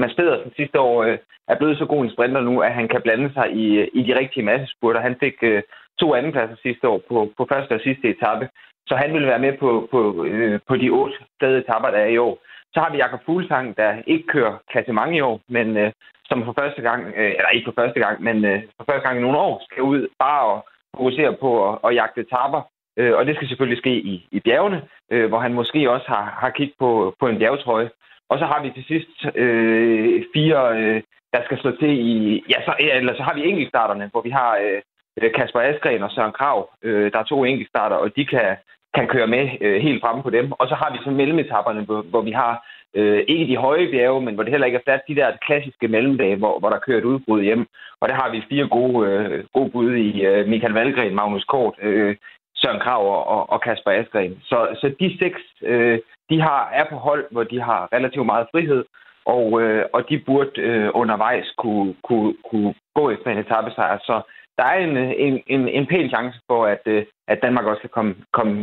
[0.00, 3.02] Mads Pedersen sidste år øh, er blevet så god en sprinter nu, at han kan
[3.02, 5.00] blande sig i, øh, i de rigtige massespurter.
[5.00, 5.62] Han fik øh,
[6.00, 8.48] to andenpladser sidste år på, på første og sidste etape,
[8.88, 12.12] så han ville være med på, på, øh, på de otte flade etapper, der er
[12.16, 12.34] i år.
[12.74, 15.92] Så har vi Jakob Fuglsang, der ikke kører klassement i år, men øh,
[16.28, 19.18] som for første gang, øh, eller ikke for første gang, men øh, for første gang
[19.18, 20.58] i nogle år, skal ud bare og
[20.96, 22.62] fokusere på at, at jagte etapper
[22.96, 26.36] Øh, og det skal selvfølgelig ske i, i bjergene, øh, hvor han måske også har,
[26.40, 27.90] har kigget på, på en bjergetrøje.
[28.28, 32.44] Og så har vi til sidst øh, fire, øh, der skal slå til i...
[32.50, 36.32] Ja, så, eller så har vi enkeltstarterne, hvor vi har øh, Kasper Askren og Søren
[36.32, 36.70] Krav.
[36.82, 38.56] Øh, der er to enkeltstarter, og de kan,
[38.94, 40.52] kan køre med øh, helt fremme på dem.
[40.52, 44.20] Og så har vi så mellemetapperne, hvor, hvor vi har øh, ikke de høje bjerge,
[44.22, 46.98] men hvor det heller ikke er fast de der klassiske mellemdage, hvor, hvor der kører
[46.98, 47.66] et udbrud hjem.
[48.00, 51.74] Og der har vi fire gode, øh, gode bud i øh, Michael Valgren, Magnus Kort,
[51.82, 52.16] øh,
[52.60, 53.02] Søren Krav
[53.36, 54.40] og, og Kasper Askren.
[54.44, 55.98] Så, så de seks, øh,
[56.30, 58.84] de har, er på hold, hvor de har relativt meget frihed,
[59.24, 63.98] og, øh, og de burde øh, undervejs kunne, kunne, kunne gå efter en etappesejr.
[63.98, 64.22] Så
[64.60, 64.96] der er en,
[65.26, 68.54] en, en, en pæn chance for, at, øh, at Danmark også kan komme, komme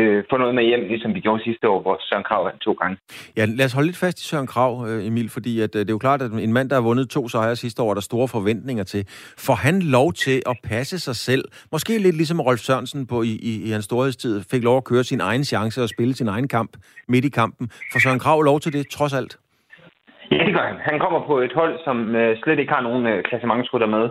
[0.00, 2.72] øh, få noget med hjem, ligesom vi gjorde sidste år, hvor Søren Krav vandt to
[2.72, 2.96] gange.
[3.36, 5.90] Ja, lad os holde lidt fast i Søren Krav, øh, Emil, fordi at, øh, det
[5.90, 8.00] er jo klart, at en mand, der har vundet to sejre sidste år, er der
[8.00, 9.02] store forventninger til.
[9.46, 11.44] Får han lov til at passe sig selv?
[11.72, 15.04] Måske lidt ligesom Rolf Sørensen på, i, i, i hans storhedstid fik lov at køre
[15.04, 16.70] sin egen chance og spille sin egen kamp
[17.08, 17.70] midt i kampen.
[17.92, 19.32] Får Søren Krav lov til det, trods alt?
[20.30, 20.78] Ja, det gør han.
[20.90, 24.04] Han kommer på et hold, som øh, slet ikke har nogen øh, klassementsrytter med.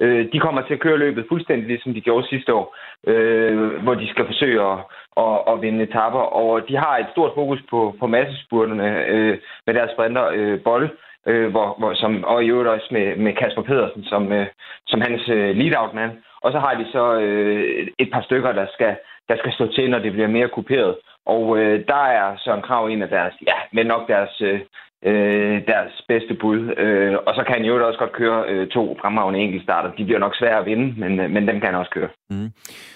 [0.00, 2.76] Øh, de kommer til at køre løbet fuldstændig ligesom de gjorde sidste år,
[3.06, 4.78] øh, hvor de skal forsøge at,
[5.16, 6.20] at, at vinde etapper.
[6.20, 10.90] Og de har et stort fokus på, på massespurterne øh, med deres sprinter øh, Bolle,
[11.26, 14.46] øh, hvor, hvor, som, og i øvrigt også med, med Kasper Pedersen som, øh,
[14.86, 16.12] som hans øh, lead-out-mand.
[16.42, 18.96] Og så har de så øh, et par stykker, der skal,
[19.28, 20.96] der skal stå til, når det bliver mere kuperet.
[21.26, 24.60] Og øh, der er Søren Krav en af deres, ja, men nok deres, øh,
[25.04, 26.60] øh, deres bedste bud.
[26.76, 29.90] Øh, og så kan han jo også godt køre øh, to fremragende enkeltstarter.
[29.98, 32.08] De bliver nok svære at vinde, men, øh, men dem kan han også køre.
[32.30, 32.50] Mm.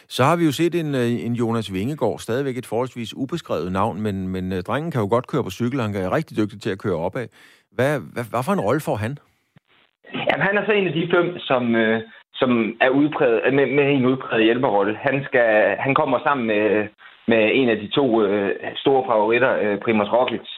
[0.09, 4.03] Så har vi jo set en, øh, en Jonas Vingegaard, stadigvæk et forholdsvis ubeskrevet navn,
[4.03, 6.71] men, men øh, drengen kan jo godt køre på cykel, han er rigtig dygtig til
[6.71, 7.27] at køre opad.
[7.77, 9.13] Hvad, hvad, hvad for en rolle får han?
[10.15, 12.01] Jamen, han er så en af de fem, som, øh,
[12.35, 14.97] som er udpræget, med, med en udpræget hjælperrolle.
[15.01, 16.89] Han, skal, han kommer sammen med,
[17.29, 20.49] med en af de to øh, store favoritter, øh, Primoz Roglic,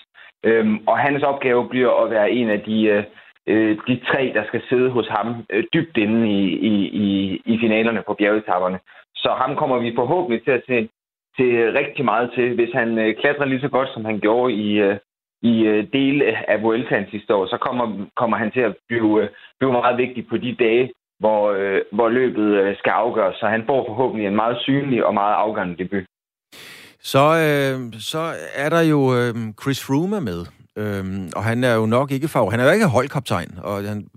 [0.45, 3.05] Øhm, og hans opgave bliver at være en af de, øh,
[3.47, 6.75] øh, de tre, der skal sidde hos ham øh, dybt inde i, i,
[7.05, 8.79] i, i finalerne på bjergetapperne.
[9.15, 10.89] Så ham kommer vi forhåbentlig til at se,
[11.37, 11.45] se
[11.81, 12.55] rigtig meget til.
[12.55, 14.97] Hvis han øh, klatrer lige så godt, som han gjorde i, øh,
[15.43, 19.29] i øh, dele af Vueltaen sidste år, så kommer, kommer han til at blive, øh,
[19.59, 23.37] blive meget vigtig på de dage, hvor, øh, hvor løbet øh, skal afgøres.
[23.37, 26.05] Så han får forhåbentlig en meget synlig og meget afgørende debut.
[27.03, 30.41] Så, øh, så er der jo øh, Chris Froome med,
[30.77, 31.05] øh,
[31.37, 32.51] og han er jo nok ikke fag.
[32.51, 34.09] Han er jo ikke holdkaptajn, og han,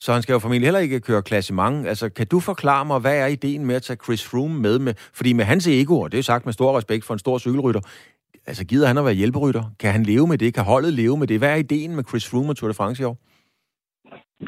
[0.00, 1.88] så han skal jo formentlig heller ikke køre klassement.
[1.88, 4.78] Altså, kan du forklare mig, hvad er ideen med at tage Chris Froome med?
[4.78, 7.18] med fordi med hans ego, og det er jo sagt med stor respekt for en
[7.18, 7.80] stor cykelrytter,
[8.46, 9.64] altså gider han at være hjælperytter?
[9.80, 10.54] Kan han leve med det?
[10.54, 11.38] Kan holdet leve med det?
[11.38, 13.16] Hvad er ideen med Chris Froome og Tour de France i år?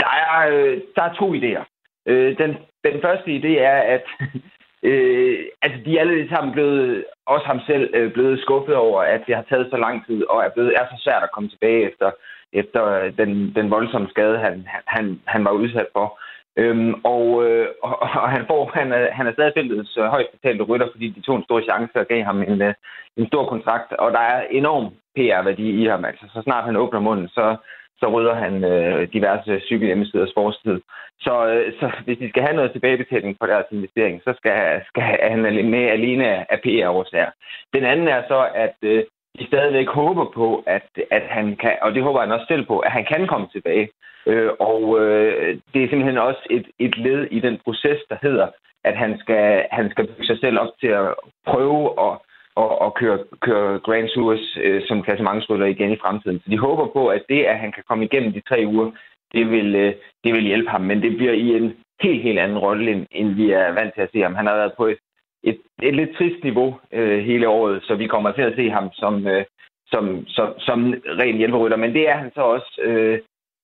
[0.03, 1.65] Der er, øh, der er to idéer.
[2.07, 2.51] Øh, den,
[2.87, 4.05] den første idé er, at
[4.89, 9.23] Øh, altså, de er alle sammen blevet, også ham selv, øh, blevet skuffet over, at
[9.27, 11.83] det har taget så lang tid, og er, blevet, er så svært at komme tilbage
[11.91, 12.11] efter,
[12.53, 16.19] efter øh, den, den voldsomme skade, han, han, han var udsat for.
[16.59, 20.33] Øhm, og, øh, og, og han, får, han, er, han er stadig feltets øh, højst
[20.33, 22.75] betalte rytter, fordi de tog en stor chance og gav ham en, øh,
[23.17, 23.93] en stor kontrakt.
[23.93, 26.05] Og der er enorm PR-værdi i ham.
[26.05, 27.57] Altså, så snart han åbner munden, så,
[28.01, 30.81] så rydder han øh, diverse cykelhjemmesiders forstid.
[31.21, 35.03] Så, øh, så hvis de skal have noget tilbagebetaling på deres investering, så skal, skal
[35.03, 37.31] han med alene af PR-årsager.
[37.75, 39.05] Den anden er så, at øh,
[39.39, 42.79] de stadigvæk håber på, at, at han kan, og det håber han også selv på,
[42.79, 43.89] at han kan komme tilbage.
[44.27, 48.47] Øh, og øh, det er simpelthen også et, et led i den proces, der hedder,
[48.85, 51.15] at han skal, han skal bygge sig selv op til at
[51.47, 52.19] prøve at
[52.57, 56.39] og, og køre, køre Grand Tours øh, som klassementsrytter igen i fremtiden.
[56.41, 58.91] Så de håber på, at det, at han kan komme igennem de tre uger,
[59.35, 59.95] det vil, øh,
[60.25, 60.81] det vil hjælpe ham.
[60.81, 64.01] Men det bliver i en helt, helt anden rolle, end, end vi er vant til
[64.01, 64.35] at se ham.
[64.35, 64.99] Han har været på et,
[65.45, 68.93] et, et lidt trist niveau øh, hele året, så vi kommer til at se ham
[68.93, 69.45] som, øh,
[69.87, 71.77] som, som, som ren hjælperytter.
[71.77, 73.19] Men det er han så også øh,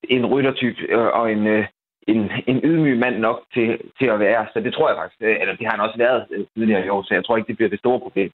[0.09, 1.67] en ryttertype øh, og en, øh,
[2.09, 4.47] en, en ydmyg mand nok til, til at være.
[4.53, 6.89] Så det tror jeg faktisk, øh, eller det har han også været øh, tidligere i
[6.89, 8.31] år, så jeg tror ikke, det bliver det store problem.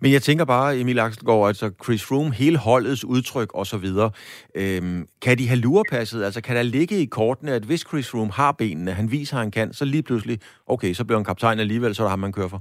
[0.00, 4.10] Men jeg tænker bare, Emil Axelgaard, altså Chris Room, hele holdets udtryk og så videre.
[4.60, 6.24] Øhm, kan de have lurepasset?
[6.24, 9.42] Altså kan der ligge i kortene, at hvis Chris Room har benene, han viser, at
[9.42, 12.18] han kan, så lige pludselig, okay, så bliver han kaptajn alligevel, så er der ham,
[12.18, 12.60] man kører for?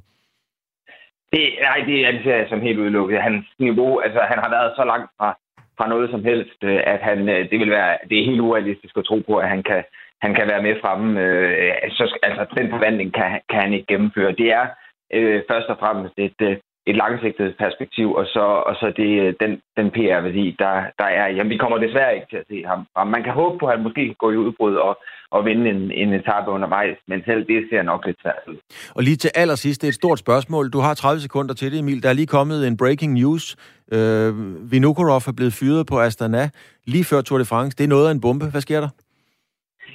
[1.33, 3.21] Det, nej, det er jeg som helt udelukket.
[3.21, 5.29] Hans niveau, altså han har været så langt fra,
[5.77, 8.97] fra noget som helst, øh, at han, øh, det vil være, det er helt urealistisk
[8.97, 9.83] at tro på, at han kan,
[10.21, 11.21] han kan være med fremme.
[11.21, 14.31] Øh, så, altså, den forvandling kan, kan han ikke gennemføre.
[14.41, 14.65] Det er
[15.13, 19.61] øh, først og fremmest et, øh, et langsigtet perspektiv, og så, og så det, den,
[19.77, 21.27] den PR-værdi, der, der er.
[21.27, 23.07] Jamen, vi kommer desværre ikke til at se ham frem.
[23.07, 24.97] Man kan håbe på, at han måske kan gå i udbrud og,
[25.31, 28.57] og vinde en, en etape undervejs, men selv det ser nok lidt svært ud.
[28.95, 30.69] Og lige til allersidst, det er et stort spørgsmål.
[30.69, 32.03] Du har 30 sekunder til det, Emil.
[32.03, 33.55] Der er lige kommet en breaking news.
[33.93, 34.29] Øh,
[34.71, 36.49] Vinokurov er blevet fyret på Astana
[36.85, 37.77] lige før Tour de France.
[37.77, 38.45] Det er noget af en bombe.
[38.51, 38.89] Hvad sker der?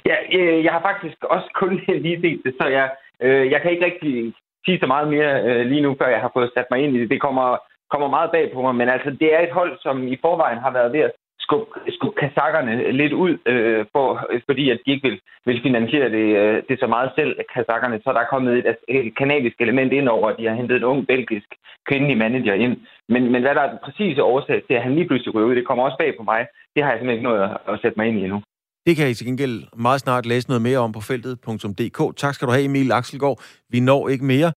[0.05, 2.89] Ja, øh, jeg har faktisk også kun lige set det, så jeg,
[3.21, 4.33] Øh, jeg kan ikke rigtig
[4.67, 6.99] sige så meget mere øh, lige nu, før jeg har fået sat mig ind i
[7.01, 7.09] det.
[7.09, 7.47] Det kommer,
[7.93, 10.71] kommer meget bag på mig, men altså, det er et hold, som i forvejen har
[10.77, 11.11] været ved at
[11.45, 14.07] skubbe, skub kazakkerne lidt ud, øh, for,
[14.49, 18.01] fordi at de ikke vil, vil finansiere det, øh, det så meget selv, kazakkerne.
[18.03, 20.89] Så der er kommet et, et kanadisk element ind over, at de har hentet en
[20.91, 21.49] ung belgisk
[21.87, 22.77] kvindelig manager ind.
[23.09, 25.55] Men, men hvad der er den præcise årsag til, at han lige pludselig ryger ud,
[25.55, 26.47] det kommer også bag på mig.
[26.75, 28.41] Det har jeg simpelthen ikke noget at, at sætte mig ind i endnu.
[28.87, 32.17] Det kan I til gengæld meget snart læse noget mere om på feltet.dk.
[32.17, 33.41] Tak skal du have, Emil Axelgaard.
[33.69, 34.51] Vi når ikke mere.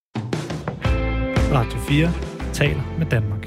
[1.53, 2.13] Radio 4
[2.53, 3.40] taler med Danmark.